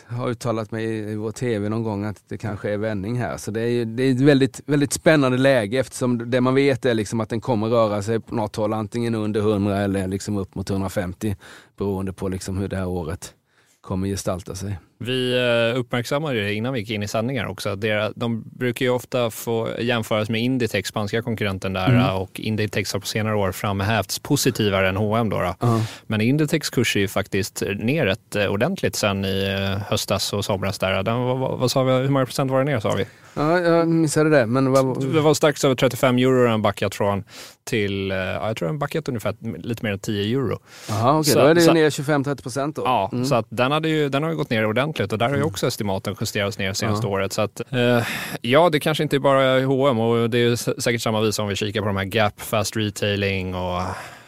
har 0.05 0.29
uttalat 0.29 0.71
mig 0.71 0.85
i 1.11 1.15
vår 1.15 1.31
tv 1.31 1.69
någon 1.69 1.83
gång 1.83 2.05
att 2.05 2.23
det 2.27 2.37
kanske 2.37 2.69
är 2.71 2.77
vändning 2.77 3.19
här. 3.19 3.37
Så 3.37 3.51
det 3.51 3.61
är, 3.61 3.85
det 3.85 4.03
är 4.03 4.11
ett 4.11 4.21
väldigt, 4.21 4.61
väldigt 4.65 4.93
spännande 4.93 5.37
läge 5.37 5.79
eftersom 5.79 6.31
det 6.31 6.41
man 6.41 6.55
vet 6.55 6.85
är 6.85 6.93
liksom 6.93 7.19
att 7.19 7.29
den 7.29 7.41
kommer 7.41 7.67
röra 7.67 8.01
sig 8.01 8.19
på 8.19 8.35
något 8.35 8.55
håll, 8.55 8.73
antingen 8.73 9.15
under 9.15 9.39
100 9.39 9.77
eller 9.77 10.07
liksom 10.07 10.37
upp 10.37 10.55
mot 10.55 10.69
150 10.69 11.35
beroende 11.77 12.13
på 12.13 12.29
liksom 12.29 12.57
hur 12.57 12.67
det 12.67 12.77
här 12.77 12.87
året 12.87 13.33
kommer 13.81 14.07
gestalta 14.07 14.55
sig. 14.55 14.79
Vi 15.01 15.37
eh, 15.73 15.79
uppmärksammade 15.79 16.41
det 16.41 16.53
innan 16.53 16.73
vi 16.73 16.79
gick 16.79 16.89
in 16.89 17.03
i 17.03 17.07
sändningar 17.07 17.45
också. 17.45 17.75
De 18.15 18.43
brukar 18.45 18.85
ju 18.85 18.91
ofta 18.91 19.31
få 19.31 19.69
jämföras 19.79 20.29
med 20.29 20.41
Inditex, 20.41 20.89
spanska 20.89 21.21
konkurrenten 21.21 21.73
där 21.73 21.89
mm. 21.89 22.15
och 22.15 22.39
Inditex 22.39 22.93
har 22.93 22.99
på 22.99 23.07
senare 23.07 23.35
år 23.35 23.51
framhävts 23.51 24.19
positivare 24.19 24.89
än 24.89 24.97
H&M. 24.97 25.29
Då, 25.29 25.39
då. 25.39 25.67
Uh. 25.67 25.81
Men 26.07 26.21
Inditex 26.21 26.69
kurs 26.69 26.95
är 26.95 26.99
ju 26.99 27.07
faktiskt 27.07 27.63
ner 27.75 28.05
rätt 28.05 28.35
eh, 28.35 28.45
ordentligt 28.45 28.95
sen 28.95 29.25
i 29.25 29.43
eh, 29.43 29.87
höstas 29.89 30.33
och 30.33 30.45
somras. 30.45 30.79
Där. 30.79 31.03
Den, 31.03 31.21
vad, 31.21 31.59
vad 31.59 31.71
sa 31.71 31.83
vi, 31.83 31.93
hur 31.93 32.09
många 32.09 32.25
procent 32.25 32.51
var 32.51 32.59
det 32.59 32.71
ner 32.71 32.79
sa 32.79 32.95
vi? 32.95 33.05
Ja, 33.33 33.59
jag 33.59 33.87
missade 33.87 34.29
det. 34.29 34.45
Men 34.45 34.71
vad... 34.71 35.13
Det 35.13 35.21
var 35.21 35.33
strax 35.33 35.65
över 35.65 35.75
35 35.75 36.17
euro 36.17 36.47
den 36.47 36.61
backat 36.61 36.95
från 36.95 37.23
till, 37.63 38.09
ja, 38.09 38.47
jag 38.47 38.57
tror 38.57 38.67
den 38.67 38.79
backat 38.79 39.07
ungefär 39.07 39.35
lite 39.57 39.83
mer 39.83 39.91
än 39.91 39.99
10 39.99 40.37
euro. 40.37 40.59
Jaha, 40.89 41.19
okej. 41.19 41.31
Okay. 41.31 41.43
Då 41.43 41.49
är 41.49 41.53
det 41.53 41.61
ju 41.61 41.73
ner 41.73 41.89
25-30 41.89 42.41
procent 42.41 42.75
då. 42.75 42.81
Ja, 42.85 43.09
mm. 43.13 43.25
så 43.25 43.35
att 43.35 43.45
den, 43.49 43.71
hade 43.71 43.89
ju, 43.89 44.09
den 44.09 44.23
har 44.23 44.29
ju 44.29 44.35
gått 44.35 44.49
ner 44.49 44.65
ordentligt 44.65 44.88
och 44.89 45.17
där 45.17 45.25
har 45.25 45.33
ju 45.33 45.35
mm. 45.35 45.47
också 45.47 45.67
estimaten 45.67 46.15
justerats 46.21 46.57
ner 46.57 46.73
senaste 46.73 47.07
ja. 47.07 47.11
året. 47.11 47.33
Så 47.33 47.41
att, 47.41 47.61
eh, 47.73 48.07
ja, 48.41 48.69
det 48.69 48.79
kanske 48.79 49.03
inte 49.03 49.15
är 49.15 49.19
bara 49.19 49.65
H&M 49.65 49.99
och 49.99 50.29
det 50.29 50.37
är 50.37 50.81
säkert 50.81 51.01
samma 51.01 51.21
vis 51.21 51.39
om 51.39 51.47
vi 51.47 51.55
kikar 51.55 51.81
på 51.81 51.87
de 51.87 51.97
här 51.97 52.05
Gap, 52.05 52.41
Fast 52.41 52.77
Retailing 52.77 53.55
och 53.55 53.81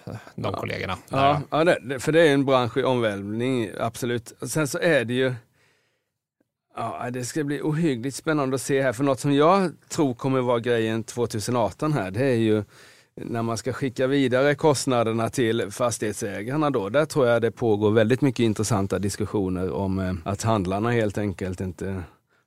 de 0.06 0.14
ja. 0.36 0.54
kollegorna. 0.54 0.98
Ja, 1.10 1.42
ja 1.52 1.64
det, 1.64 2.00
för 2.00 2.12
det 2.12 2.28
är 2.28 2.34
en 2.34 2.46
bransch 2.46 2.78
i 2.78 2.84
omvälvning, 2.84 3.70
absolut. 3.80 4.34
Sen 4.42 4.68
så 4.68 4.80
är 4.80 5.06
det 5.06 5.14
ju 5.14 5.34
Ja, 6.76 7.10
det 7.12 7.26
ska 7.26 7.44
bli 7.44 7.62
ohyggligt 7.62 8.16
spännande 8.16 8.56
att 8.56 8.62
se 8.62 8.82
här, 8.82 8.94
för 8.94 9.04
något 9.04 9.20
som 9.20 9.34
jag 9.34 9.72
tror 9.90 10.14
kommer 10.14 10.42
vara 10.42 10.60
grejen 10.60 11.04
2018 11.04 11.94
här, 11.94 12.12
det 12.12 12.26
är 12.26 12.36
ju 12.36 12.64
när 13.16 13.42
man 13.42 13.58
ska 13.58 13.74
skicka 13.74 14.08
vidare 14.08 14.56
kostnaderna 14.56 15.30
till 15.30 15.72
fastighetsägarna 15.72 16.70
då, 16.70 16.90
där 16.90 17.06
tror 17.06 17.28
jag 17.28 17.42
det 17.42 17.52
pågår 17.52 17.92
väldigt 17.92 18.22
mycket 18.22 18.44
intressanta 18.44 19.00
diskussioner 19.00 19.72
om 19.72 20.00
eh, 20.00 20.14
att 20.24 20.44
handlarna 20.44 20.92
helt 20.92 21.18
enkelt 21.18 21.62
inte 21.62 22.04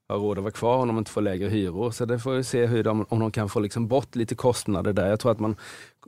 har 0.09 0.19
råd 0.19 0.39
att 0.39 0.45
vara 0.45 0.53
kvar 0.53 0.77
om 0.77 0.89
de 0.89 0.99
inte 0.99 1.11
får 1.11 1.23
lägre 1.23 1.49
hyror. 1.49 1.91
Så 1.91 2.05
det 2.05 2.19
får 2.19 2.33
vi 2.33 2.45
se 2.45 2.67
hur 2.67 2.85
de, 2.85 3.07
om 3.09 3.21
de 3.21 3.31
kan 3.31 3.49
få 3.49 3.61
liksom 3.61 3.89
bort 3.89 4.17
lite 4.17 4.35
kostnader 4.35 4.93
där. 4.93 5.09
Jag 5.09 5.21
tror 5.21 5.33
att 5.33 5.41
man 5.41 5.57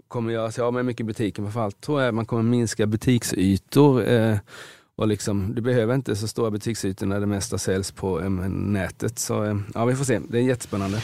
kommer 0.08 0.32
göra 0.32 0.52
sig 0.52 0.64
av 0.64 0.74
med 0.74 0.84
mycket 0.84 1.06
butiker, 1.06 1.42
men 1.42 1.52
framförallt 1.52 1.80
tror 1.80 2.00
jag 2.00 2.08
att 2.08 2.14
man 2.14 2.26
kommer 2.26 2.42
minska 2.42 2.86
butiksytor. 2.86 4.08
Eh, 4.08 4.36
och 4.96 5.08
liksom, 5.08 5.54
du 5.54 5.62
behöver 5.62 5.94
inte 5.94 6.16
så 6.16 6.28
stora 6.28 6.50
butiksytor 6.50 7.06
när 7.06 7.20
det 7.20 7.26
mesta 7.26 7.58
säljs 7.58 7.92
på 7.92 8.20
eh, 8.20 8.30
nätet. 8.48 9.18
Så 9.18 9.44
eh, 9.44 9.56
ja, 9.74 9.84
vi 9.84 9.96
får 9.96 10.04
se. 10.04 10.20
Det 10.28 10.38
är 10.38 10.42
jättespännande 10.42 11.02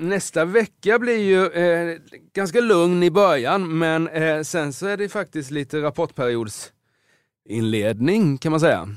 nästa 0.00 0.44
vecka 0.44 0.98
blir 0.98 1.18
ju 1.18 1.46
eh, 1.46 1.96
ganska 2.34 2.60
lugn 2.60 3.02
i 3.02 3.10
början, 3.10 3.78
men 3.78 4.08
eh, 4.08 4.42
sen 4.42 4.72
så 4.72 4.86
är 4.86 4.96
det 4.96 5.08
faktiskt 5.08 5.50
lite 5.50 5.82
rapportperiodsinledning 5.82 8.38
kan 8.38 8.50
man 8.50 8.60
säga. 8.60 8.88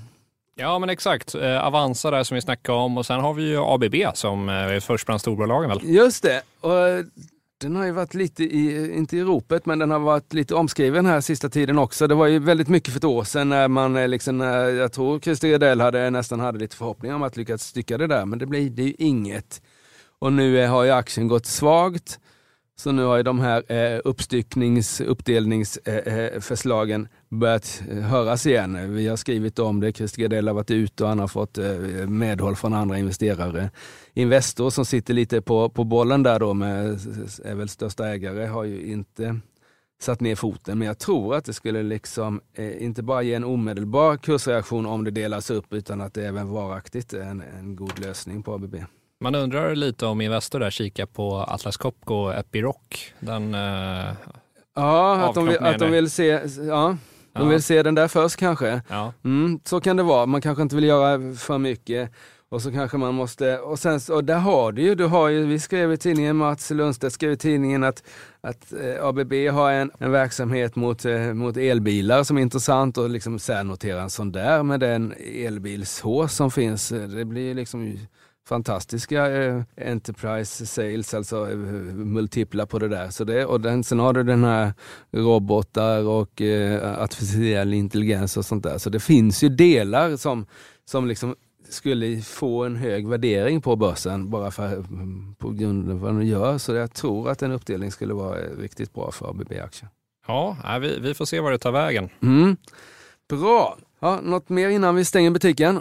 Ja 0.62 0.79
men 0.79 0.89
exakt, 0.89 1.35
eh, 1.35 1.65
Avanza 1.65 2.12
där 2.12 2.23
som 2.23 2.35
vi 2.35 2.41
snackade 2.41 2.77
om 2.77 2.97
och 2.97 3.05
sen 3.05 3.19
har 3.19 3.33
vi 3.33 3.43
ju 3.43 3.57
ABB 3.57 3.95
som 4.13 4.49
eh, 4.49 4.55
är 4.55 4.79
först 4.79 5.05
bland 5.05 5.21
storbolagen 5.21 5.69
väl? 5.69 5.79
Just 5.83 6.23
det, 6.23 6.41
och 6.62 6.88
eh, 6.88 7.05
den 7.57 7.75
har 7.75 7.85
ju 7.85 7.91
varit 7.91 8.13
lite 8.13 8.43
i, 8.43 8.93
inte 8.97 9.17
i 9.17 9.23
ropet, 9.23 9.65
men 9.65 9.79
den 9.79 9.91
har 9.91 9.99
varit 9.99 10.33
lite 10.33 10.55
omskriven 10.55 11.05
här 11.05 11.21
sista 11.21 11.49
tiden 11.49 11.79
också. 11.79 12.07
Det 12.07 12.15
var 12.15 12.27
ju 12.27 12.39
väldigt 12.39 12.67
mycket 12.67 12.93
för 12.93 12.99
ett 12.99 13.03
år 13.03 13.23
sedan 13.23 13.49
när 13.49 13.67
man 13.67 13.97
eh, 13.97 14.07
liksom, 14.07 14.39
jag 14.39 14.93
tror 14.93 15.19
Christer 15.19 15.47
Gardell 15.47 15.81
hade, 15.81 16.09
nästan 16.09 16.39
hade 16.39 16.59
lite 16.59 16.75
förhoppningar 16.75 17.15
om 17.15 17.23
att 17.23 17.38
lyckas 17.38 17.63
stycka 17.63 17.97
det 17.97 18.07
där, 18.07 18.25
men 18.25 18.39
det 18.39 18.45
blir 18.45 18.69
det 18.69 18.83
ju 18.83 18.93
inget. 18.97 19.62
Och 20.19 20.34
nu 20.34 20.67
har 20.67 20.84
ju 20.84 20.91
aktien 20.91 21.27
gått 21.27 21.45
svagt. 21.45 22.19
Så 22.79 22.91
nu 22.91 23.03
har 23.03 23.17
ju 23.17 23.23
de 23.23 23.39
här 23.39 23.71
eh, 23.71 23.99
uppstycknings 24.03 25.01
uppdelningsförslagen 25.01 27.01
eh, 27.01 27.08
eh 27.08 27.12
börjat 27.29 27.84
eh, 27.89 27.97
höras 27.97 28.45
igen. 28.45 28.95
Vi 28.95 29.08
har 29.08 29.15
skrivit 29.15 29.60
om 29.60 29.79
det, 29.79 29.91
Christer 29.91 30.21
Gardell 30.21 30.47
har 30.47 30.55
varit 30.55 30.71
ute 30.71 31.03
och 31.03 31.10
han 31.10 31.19
har 31.19 31.27
fått 31.27 31.58
eh, 31.58 31.73
medhåll 32.08 32.55
från 32.55 32.73
andra 32.73 32.97
investerare. 32.97 33.69
Investor 34.13 34.69
som 34.69 34.86
sitter 34.86 35.13
lite 35.13 35.41
på, 35.41 35.69
på 35.69 35.84
bollen 35.84 36.23
där 36.23 36.39
då 36.39 36.53
med, 36.53 36.86
är 37.43 37.55
väl 37.55 37.69
största 37.69 38.08
ägare, 38.08 38.45
har 38.45 38.63
ju 38.63 38.91
inte 38.91 39.39
satt 40.01 40.21
ner 40.21 40.36
foten. 40.36 40.77
Men 40.77 40.88
jag 40.88 40.99
tror 40.99 41.36
att 41.36 41.45
det 41.45 41.53
skulle 41.53 41.84
liksom 41.84 42.41
eh, 42.53 42.84
inte 42.84 43.03
bara 43.03 43.21
ge 43.21 43.34
en 43.34 43.43
omedelbar 43.43 44.17
kursreaktion 44.17 44.86
om 44.86 45.03
det 45.03 45.12
delas 45.12 45.49
upp 45.49 45.73
utan 45.73 46.01
att 46.01 46.13
det 46.13 46.27
även 46.27 46.49
varaktigt 46.49 47.13
är 47.13 47.21
en, 47.21 47.43
en 47.60 47.75
god 47.75 47.99
lösning 47.99 48.43
på 48.43 48.53
ABB. 48.53 48.75
Man 49.21 49.36
undrar 49.36 49.75
lite 49.75 50.05
om 50.05 50.21
Investor 50.21 50.60
där 50.60 50.69
kikar 50.69 51.05
på 51.05 51.36
Atlas 51.38 51.77
Copco 51.77 52.13
och 52.13 52.34
Epiroc. 52.34 52.75
Den, 53.19 53.53
eh, 53.53 54.13
ja, 54.75 55.15
att 55.15 55.36
de, 55.36 55.45
vill, 55.45 55.58
att 55.58 55.79
de 55.79 55.91
vill 55.91 56.12
se, 56.12 56.25
ja, 56.67 56.97
de 57.34 57.43
ja. 57.43 57.43
vill 57.43 57.63
se 57.63 57.84
den 57.84 57.95
där 57.95 58.08
först 58.08 58.36
kanske. 58.36 58.82
Ja. 58.88 59.13
Mm, 59.23 59.60
så 59.65 59.82
kan 59.82 59.97
det 59.97 60.03
vara, 60.03 60.25
man 60.25 60.41
kanske 60.41 60.62
inte 60.62 60.75
vill 60.75 60.86
göra 60.86 61.36
för 61.36 61.58
mycket. 61.58 62.12
Och 62.51 62.62
så 62.62 62.71
kanske 62.71 62.97
man 62.97 63.15
måste, 63.15 63.60
och 63.60 63.79
sen 63.79 63.99
och 64.12 64.23
där 64.23 64.38
har 64.38 64.71
du 64.71 64.82
ju, 64.82 64.95
du 64.95 65.05
har 65.05 65.29
ju, 65.29 65.45
vi 65.45 65.60
skrev 65.60 65.93
i 65.93 65.97
tidningen, 65.97 66.36
Mats 66.36 66.69
Lundstedt 66.71 67.13
skrev 67.13 67.32
i 67.32 67.38
tidningen 67.38 67.84
att, 67.84 68.03
att 68.41 68.73
eh, 68.73 69.05
ABB 69.05 69.34
har 69.34 69.71
en, 69.71 69.91
en 69.99 70.12
verksamhet 70.12 70.75
mot, 70.75 71.05
eh, 71.05 71.34
mot 71.34 71.58
elbilar 71.58 72.23
som 72.23 72.38
är 72.38 72.41
intressant 72.41 72.97
och 72.97 73.10
liksom 73.10 73.39
särnotera 73.39 74.01
en 74.01 74.10
sån 74.10 74.32
där 74.32 74.63
med 74.63 74.79
den 74.79 75.13
elbilshås 75.34 76.34
som 76.34 76.51
finns. 76.51 76.89
Det 76.89 77.25
blir 77.25 77.53
liksom 77.53 77.97
fantastiska 78.49 79.31
eh, 79.31 79.62
enterprise 79.77 80.65
sales, 80.65 81.13
alltså 81.13 81.51
eh, 81.51 81.57
multipla 81.57 82.65
på 82.65 82.79
det 82.79 82.88
där. 82.88 83.09
Så 83.09 83.23
det 83.23 83.45
och 83.45 83.62
den, 83.62 83.83
sen 83.83 83.99
har 83.99 84.13
du 84.13 84.23
den 84.23 84.43
här 84.43 84.73
robotar 85.12 86.07
och 86.07 86.41
eh, 86.41 87.01
artificiell 87.01 87.73
intelligens 87.73 88.38
och 88.38 88.45
sånt 88.45 88.63
där. 88.63 88.77
Så 88.77 88.89
det 88.89 88.99
finns 88.99 89.43
ju 89.43 89.49
delar 89.49 90.17
som, 90.17 90.45
som 90.85 91.07
liksom 91.07 91.35
skulle 91.69 92.21
få 92.21 92.63
en 92.63 92.75
hög 92.75 93.07
värdering 93.07 93.62
på 93.62 93.75
börsen 93.75 94.29
bara 94.29 94.51
för, 94.51 94.83
på 95.38 95.49
grund 95.51 95.91
av 95.91 95.99
vad 95.99 96.13
den 96.13 96.27
gör. 96.27 96.57
Så 96.57 96.75
jag 96.75 96.93
tror 96.93 97.29
att 97.29 97.41
en 97.41 97.51
uppdelning 97.51 97.91
skulle 97.91 98.13
vara 98.13 98.38
riktigt 98.59 98.93
bra 98.93 99.12
för 99.12 99.29
ABB-aktien. 99.29 99.89
Ja, 100.27 100.57
vi, 100.81 100.99
vi 100.99 101.13
får 101.13 101.25
se 101.25 101.39
var 101.39 101.51
det 101.51 101.57
tar 101.57 101.71
vägen. 101.71 102.09
Mm. 102.21 102.57
Bra! 103.29 103.77
Ja, 103.99 104.19
något 104.23 104.49
mer 104.49 104.69
innan 104.69 104.95
vi 104.95 105.05
stänger 105.05 105.31
butiken? 105.31 105.79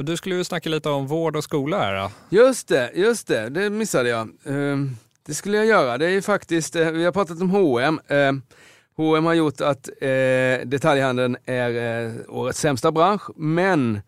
Du 0.00 0.16
skulle 0.16 0.34
ju 0.34 0.44
snacka 0.44 0.68
lite 0.68 0.88
om 0.88 1.06
vård 1.06 1.36
och 1.36 1.44
skola 1.44 1.78
här. 1.78 2.02
Då. 2.02 2.10
Just 2.36 2.68
det, 2.68 2.90
just 2.94 3.26
det. 3.26 3.48
Det 3.48 3.70
missade 3.70 4.08
jag. 4.08 4.28
Ehm, 4.44 4.96
det 5.26 5.34
skulle 5.34 5.56
jag 5.56 5.66
göra. 5.66 5.98
Det 5.98 6.06
är 6.06 6.20
faktiskt, 6.20 6.76
eh, 6.76 6.90
vi 6.90 7.04
har 7.04 7.12
pratat 7.12 7.40
om 7.40 7.50
H&M. 7.50 8.00
Ehm, 8.08 8.42
H&M 8.96 9.24
har 9.24 9.34
gjort 9.34 9.60
att 9.60 9.88
eh, 9.88 10.66
detaljhandeln 10.66 11.36
är 11.44 12.04
eh, 12.06 12.12
årets 12.28 12.60
sämsta 12.60 12.92
bransch, 12.92 13.22
men 13.36 14.00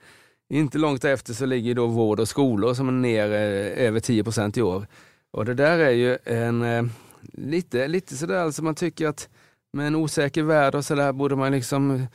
inte 0.48 0.78
långt 0.78 1.04
efter 1.04 1.34
så 1.34 1.46
ligger 1.46 1.74
då 1.74 1.86
vård 1.86 2.20
och 2.20 2.28
skolor 2.28 2.74
som 2.74 2.88
är 2.88 2.92
ner 2.92 3.30
över 3.78 4.00
10 4.00 4.24
procent 4.24 4.56
i 4.56 4.62
år. 4.62 4.86
Och 5.30 5.44
det 5.44 5.54
där 5.54 5.78
är 5.78 5.90
ju 5.90 6.18
en 6.24 6.90
lite, 7.32 7.88
lite 7.88 8.16
sådär, 8.16 8.38
alltså 8.38 8.64
man 8.64 8.74
tycker 8.74 9.08
att 9.08 9.28
med 9.72 9.86
en 9.86 9.94
osäker 9.94 10.42
värld 10.42 10.74
och 10.74 10.84
sådär 10.84 11.12
borde 11.12 11.36
man 11.36 11.52
liksom 11.52 12.06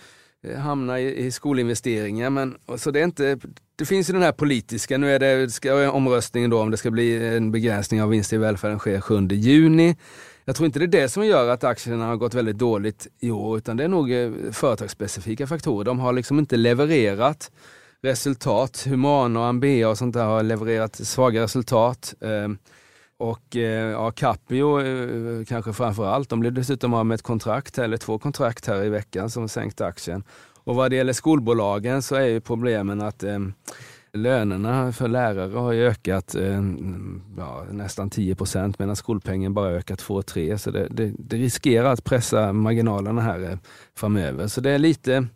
Eh, 0.47 0.57
hamna 0.57 0.99
i, 0.99 1.25
i 1.25 1.31
skolinvesteringar. 1.31 2.29
Men, 2.29 2.57
så 2.77 2.91
det, 2.91 2.99
är 2.99 3.03
inte, 3.03 3.39
det 3.75 3.85
finns 3.85 4.09
ju 4.09 4.13
den 4.13 4.21
här 4.21 4.31
politiska, 4.31 4.97
nu 4.97 5.11
är 5.11 5.19
det 5.19 5.49
ska, 5.49 5.91
omröstningen 5.91 6.49
då 6.49 6.61
om 6.61 6.71
det 6.71 6.77
ska 6.77 6.91
bli 6.91 7.35
en 7.35 7.51
begränsning 7.51 8.01
av 8.01 8.09
vinster 8.09 8.35
i 8.35 8.39
välfärden 8.39 8.79
sker 8.79 9.01
7 9.01 9.27
juni. 9.27 9.95
Jag 10.45 10.55
tror 10.55 10.65
inte 10.65 10.79
det 10.79 10.85
är 10.85 11.01
det 11.01 11.09
som 11.09 11.25
gör 11.25 11.49
att 11.49 11.63
aktierna 11.63 12.05
har 12.05 12.15
gått 12.15 12.33
väldigt 12.33 12.57
dåligt 12.57 13.07
i 13.19 13.31
år, 13.31 13.57
utan 13.57 13.77
det 13.77 13.83
är 13.83 13.87
nog 13.87 14.11
eh, 14.11 14.31
företagsspecifika 14.51 15.47
faktorer. 15.47 15.85
De 15.85 15.99
har 15.99 16.13
liksom 16.13 16.39
inte 16.39 16.57
levererat 16.57 17.51
resultat. 18.01 18.85
Humana 18.89 19.39
och 19.39 19.45
Ambea 19.45 19.89
och 19.89 19.97
sånt 19.97 20.13
där 20.13 20.25
har 20.25 20.43
levererat 20.43 20.95
svaga 20.95 21.43
resultat. 21.43 22.13
Ehm, 22.21 22.57
och 23.19 23.55
eh, 23.55 23.91
ja, 23.91 24.11
Capio 24.11 24.81
eh, 24.81 25.45
kanske 25.45 25.73
framför 25.73 26.05
allt. 26.05 26.29
De 26.29 26.39
blev 26.39 26.53
dessutom 26.53 26.93
av 26.93 27.05
med 27.05 27.15
ett 27.15 27.21
kontrakt, 27.21 27.77
eller 27.77 27.97
två 27.97 28.19
kontrakt 28.19 28.67
här 28.67 28.83
i 28.83 28.89
veckan 28.89 29.29
som 29.29 29.49
sänkte 29.49 29.85
aktien. 29.85 30.23
Och 30.63 30.75
vad 30.75 30.91
det 30.91 30.95
gäller 30.95 31.13
skolbolagen 31.13 32.01
så 32.01 32.15
är 32.15 32.25
ju 32.25 32.41
problemen 32.41 33.01
att 33.01 33.23
eh, 33.23 33.39
lönerna 34.13 34.91
för 34.91 35.07
lärare 35.07 35.57
har 35.57 35.73
ökat 35.73 36.35
eh, 36.35 36.63
ja, 37.37 37.65
nästan 37.71 38.09
10 38.09 38.35
procent 38.35 38.79
medan 38.79 38.95
skolpengen 38.95 39.53
bara 39.53 39.69
ökat 39.69 40.03
2-3. 40.03 40.57
Så 40.57 40.71
det, 40.71 40.87
det, 40.89 41.13
det, 41.17 41.37
riskerar 41.37 41.93
att 41.93 42.03
pressa 42.03 42.53
marginalerna 42.53 43.21
här 43.21 43.51
eh, 43.51 43.57
framöver. 43.95 44.47
Så 44.47 44.61
det 44.61 44.71
är 44.71 44.79
lite 44.79 45.27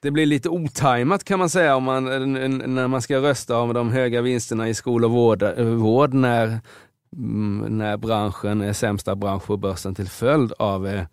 det 0.00 0.10
blir 0.10 0.26
lite 0.26 0.48
otajmat 0.48 1.24
kan 1.24 1.38
man 1.38 1.50
säga 1.50 1.76
om 1.76 1.84
man, 1.84 2.36
eh, 2.36 2.48
när 2.48 2.88
man 2.88 3.02
ska 3.02 3.16
rösta 3.16 3.58
om 3.58 3.74
de 3.74 3.92
höga 3.92 4.22
vinsterna 4.22 4.68
i 4.68 4.74
skol 4.74 5.04
och 5.04 5.10
vård, 5.10 5.42
vård 5.58 6.14
när 6.14 6.60
när 7.10 7.96
branschen 7.96 8.60
är 8.60 8.72
sämsta 8.72 9.16
bransch 9.16 9.46
på 9.46 9.56
börsen 9.56 9.94
till 9.94 10.08
följd 10.08 10.52
av 10.58 10.86
eh, 10.86 11.04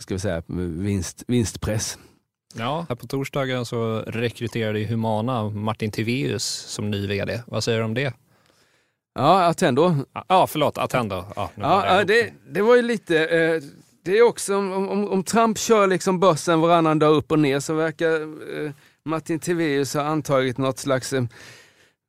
ska 0.00 0.14
vi 0.14 0.20
säga, 0.20 0.42
vinst, 0.46 1.24
vinstpress. 1.26 1.98
Ja, 2.54 2.86
här 2.88 2.96
på 2.96 3.06
torsdagen 3.06 3.64
så 3.64 4.04
rekryterade 4.06 4.84
Humana 4.84 5.50
Martin 5.50 5.90
Tiveus 5.90 6.44
som 6.44 6.90
ny 6.90 7.06
vd. 7.06 7.42
Vad 7.46 7.64
säger 7.64 7.78
du 7.78 7.84
om 7.84 7.94
det? 7.94 8.14
Ja, 9.14 9.44
Attendo. 9.44 9.94
Ja, 10.28 10.46
förlåt, 10.46 10.78
Attendo. 10.78 11.24
Ja, 11.36 11.50
ja 11.56 12.04
det, 12.04 12.32
det 12.50 12.62
var 12.62 12.76
ju 12.76 12.82
lite, 12.82 13.26
eh, 13.26 13.62
det 14.04 14.18
är 14.18 14.22
också 14.22 14.56
om, 14.56 14.72
om, 14.72 15.08
om, 15.08 15.24
Trump 15.24 15.58
kör 15.58 15.86
liksom 15.86 16.20
börsen 16.20 16.60
varannan 16.60 16.98
dag 16.98 17.16
upp 17.16 17.32
och 17.32 17.38
ner 17.38 17.60
så 17.60 17.74
verkar 17.74 18.20
eh, 18.64 18.72
Martin 19.04 19.38
Tiveus 19.38 19.94
ha 19.94 20.02
antagit 20.02 20.58
något 20.58 20.78
slags 20.78 21.12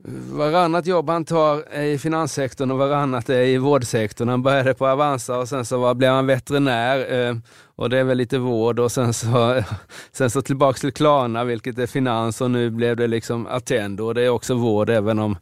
Varannat 0.08 0.86
jobb 0.86 1.10
han 1.10 1.26
tar 1.26 1.64
är 1.72 1.84
i 1.84 1.98
finanssektorn 1.98 2.72
och 2.72 2.78
varannat 2.78 3.30
är 3.30 3.42
i 3.42 3.58
vårdsektorn. 3.58 4.28
Han 4.28 4.44
började 4.44 4.74
på 4.74 4.88
Avanza 4.88 5.38
och 5.38 5.50
sen 5.50 5.66
så 5.66 5.94
blev 5.94 6.12
han 6.12 6.28
veterinär 6.28 7.28
eh, 7.30 7.36
och 7.76 7.90
det 7.90 7.98
är 7.98 8.04
väl 8.04 8.18
lite 8.18 8.38
vård 8.38 8.80
och 8.80 8.92
sen 8.92 9.14
så, 9.14 9.64
sen 10.12 10.30
så 10.30 10.42
tillbaks 10.42 10.82
till 10.82 10.94
Klarna 10.94 11.44
vilket 11.44 11.80
är 11.80 11.88
finans 11.88 12.42
och 12.42 12.52
nu 12.52 12.70
blev 12.70 12.96
det 12.96 13.08
liksom 13.08 13.48
Attendo 13.48 14.06
och 14.06 14.16
det 14.16 14.22
är 14.22 14.30
också 14.30 14.54
vård 14.54 14.90
även 14.90 15.20
om 15.20 15.38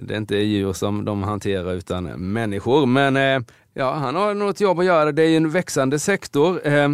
det 0.00 0.16
inte 0.16 0.36
är 0.36 0.42
djur 0.42 0.72
som 0.72 1.04
de 1.04 1.22
hanterar 1.22 1.72
utan 1.72 2.04
människor. 2.32 2.86
Men 2.86 3.16
eh, 3.16 3.40
ja, 3.74 3.92
han 3.92 4.16
har 4.16 4.34
något 4.34 4.60
jobb 4.60 4.78
att 4.78 4.84
göra. 4.84 5.12
Det 5.12 5.22
är 5.22 5.28
ju 5.28 5.36
en 5.36 5.50
växande 5.50 5.98
sektor. 5.98 6.66
Eh, 6.66 6.88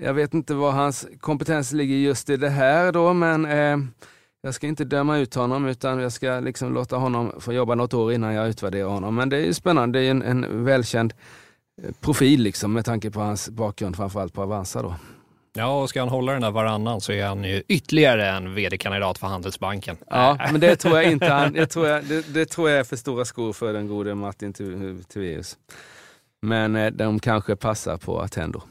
jag 0.00 0.14
vet 0.14 0.34
inte 0.34 0.54
var 0.54 0.70
hans 0.70 1.06
kompetens 1.20 1.72
ligger 1.72 1.96
just 1.96 2.30
i 2.30 2.36
det 2.36 2.50
här 2.50 2.92
då 2.92 3.12
men 3.12 3.46
jag 4.42 4.54
ska 4.54 4.66
inte 4.66 4.84
döma 4.84 5.18
ut 5.18 5.34
honom 5.34 5.66
utan 5.66 5.98
jag 5.98 6.12
ska 6.12 6.40
liksom 6.40 6.74
låta 6.74 6.96
honom 6.96 7.32
få 7.40 7.52
jobba 7.52 7.74
något 7.74 7.94
år 7.94 8.12
innan 8.12 8.34
jag 8.34 8.48
utvärderar 8.48 8.88
honom. 8.88 9.14
Men 9.14 9.28
det 9.28 9.36
är 9.36 9.52
spännande, 9.52 9.98
det 9.98 10.06
är 10.06 10.10
en, 10.10 10.22
en 10.22 10.64
välkänd 10.64 11.14
eh, 11.82 11.90
profil 12.00 12.42
liksom, 12.42 12.72
med 12.72 12.84
tanke 12.84 13.10
på 13.10 13.20
hans 13.20 13.50
bakgrund, 13.50 13.96
framförallt 13.96 14.32
på 14.32 14.42
Avanza. 14.42 14.82
Då. 14.82 14.94
Ja, 15.54 15.82
och 15.82 15.88
ska 15.88 16.00
han 16.00 16.08
hålla 16.08 16.32
den 16.32 16.42
där 16.42 16.50
varannan 16.50 17.00
så 17.00 17.12
är 17.12 17.26
han 17.26 17.44
ju 17.44 17.62
ytterligare 17.68 18.28
en 18.28 18.54
vd-kandidat 18.54 19.18
för 19.18 19.26
Handelsbanken. 19.26 19.96
Ja, 20.06 20.38
men 20.52 20.60
det 20.60 20.76
tror 20.76 20.96
jag 20.96 21.12
inte 21.12 21.26
han, 21.26 21.52
det 21.52 21.66
tror 21.66 21.86
jag, 21.86 22.04
det, 22.04 22.34
det 22.34 22.46
tror 22.46 22.70
jag 22.70 22.78
är 22.78 22.84
för 22.84 22.96
stora 22.96 23.24
skor 23.24 23.52
för 23.52 23.72
den 23.72 23.88
gode 23.88 24.14
Martin 24.14 24.52
Tiveus. 25.08 25.56
Men 26.42 26.76
eh, 26.76 26.90
de 26.90 27.18
kanske 27.18 27.56
passar 27.56 27.96
på 27.96 28.20
Attendo. 28.20 28.62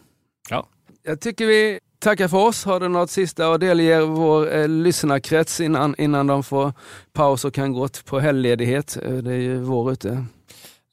Ja. 0.49 0.67
Jag 1.03 1.21
tycker 1.21 1.45
vi 1.45 1.79
tackar 2.01 2.27
för 2.27 2.37
oss. 2.37 2.65
Har 2.65 2.79
du 2.79 2.87
något 2.87 3.09
sista 3.09 3.53
att 3.53 3.59
delge 3.59 4.01
vår 4.01 4.55
eh, 4.55 4.67
lyssnarkrets 4.67 5.59
innan, 5.59 5.95
innan 5.97 6.27
de 6.27 6.43
får 6.43 6.73
paus 7.13 7.45
och 7.45 7.53
kan 7.53 7.73
gå 7.73 7.87
på 8.05 8.19
helgledighet? 8.19 8.97
Eh, 9.05 9.13
det 9.13 9.33
är 9.33 9.37
ju 9.37 9.57
vår 9.57 9.91
ute. 9.91 10.09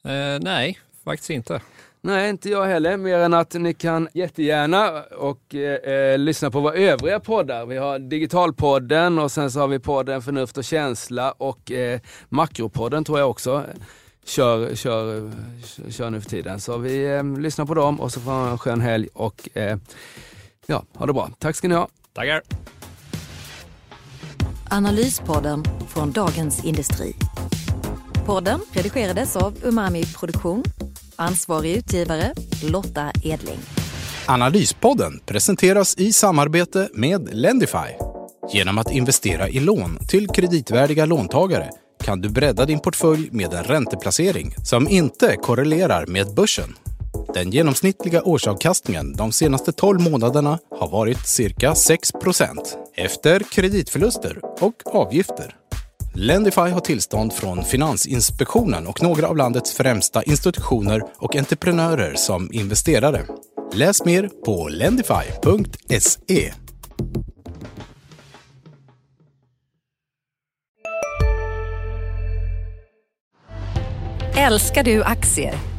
Eh, 0.05 0.39
nej, 0.41 0.79
faktiskt 1.03 1.29
inte. 1.29 1.61
Nej, 2.01 2.29
inte 2.29 2.49
jag 2.49 2.65
heller. 2.65 2.97
Mer 2.97 3.17
än 3.17 3.33
att 3.33 3.53
ni 3.53 3.73
kan 3.73 4.07
jättegärna 4.13 5.03
och 5.03 5.55
eh, 5.55 6.17
lyssna 6.17 6.51
på 6.51 6.59
våra 6.59 6.73
övriga 6.73 7.19
poddar. 7.19 7.65
Vi 7.65 7.77
har 7.77 7.99
Digitalpodden 7.99 9.19
och 9.19 9.31
sen 9.31 9.51
så 9.51 9.59
har 9.59 9.67
vi 9.67 9.79
podden 9.79 10.21
Förnuft 10.21 10.57
och 10.57 10.63
känsla 10.63 11.31
och 11.31 11.71
eh, 11.71 11.99
Makropodden 12.29 13.03
tror 13.03 13.19
jag 13.19 13.29
också 13.29 13.63
kör, 14.25 14.75
kör, 14.75 15.31
kör 15.89 16.09
nu 16.09 16.21
för 16.21 16.29
tiden. 16.29 16.59
Så 16.59 16.77
vi 16.77 17.15
eh, 17.15 17.23
lyssnar 17.23 17.65
på 17.65 17.73
dem 17.73 17.99
och 17.99 18.11
så 18.11 18.19
får 18.19 18.31
ha 18.31 18.49
en 18.51 18.57
skön 18.57 18.81
helg 18.81 19.07
och 19.13 19.57
eh, 19.57 19.77
Ja, 20.69 20.85
ha 20.95 21.05
det 21.05 21.13
bra. 21.13 21.31
Tack 21.39 21.55
ska 21.55 21.67
ni 21.67 21.75
ha. 21.75 21.87
Tackar. 22.13 22.41
Analyspodden 24.69 25.63
från 25.87 26.11
Dagens 26.11 26.65
Industri. 26.65 27.13
Podden 28.25 28.59
redigerades 28.73 29.35
av 29.35 29.57
Umami 29.63 30.05
Produktion. 30.05 30.63
Ansvarig 31.15 31.75
utgivare 31.77 32.33
Lotta 32.63 33.11
Edling. 33.23 33.59
Analyspodden 34.27 35.19
presenteras 35.25 35.97
i 35.97 36.13
samarbete 36.13 36.89
med 36.93 37.29
Lendify. 37.31 37.89
Genom 38.53 38.77
att 38.77 38.91
investera 38.91 39.49
i 39.49 39.59
lån 39.59 39.97
till 40.07 40.27
kreditvärdiga 40.27 41.05
låntagare 41.05 41.69
kan 42.03 42.21
du 42.21 42.29
bredda 42.29 42.65
din 42.65 42.79
portfölj 42.79 43.29
med 43.31 43.53
en 43.53 43.63
ränteplacering 43.63 44.55
som 44.63 44.87
inte 44.87 45.35
korrelerar 45.35 46.05
med 46.05 46.35
börsen. 46.35 46.88
Den 47.33 47.51
genomsnittliga 47.51 48.23
årsavkastningen 48.23 49.13
de 49.13 49.31
senaste 49.31 49.71
12 49.71 50.01
månaderna 50.01 50.59
har 50.79 50.89
varit 50.89 51.27
cirka 51.27 51.73
6% 51.73 52.57
efter 52.95 53.39
kreditförluster 53.51 54.39
och 54.61 54.95
avgifter. 54.95 55.55
Lendify 56.15 56.61
har 56.61 56.79
tillstånd 56.79 57.33
från 57.33 57.63
Finansinspektionen 57.63 58.87
och 58.87 59.03
några 59.03 59.27
av 59.27 59.37
landets 59.37 59.73
främsta 59.73 60.23
institutioner 60.23 61.03
och 61.17 61.35
entreprenörer 61.35 62.15
som 62.15 62.49
investerare. 62.53 63.25
Läs 63.73 64.05
mer 64.05 64.29
på 64.45 64.67
lendify.se. 64.67 66.53
Älskar 74.37 74.83
du 74.83 75.03
aktier? 75.03 75.78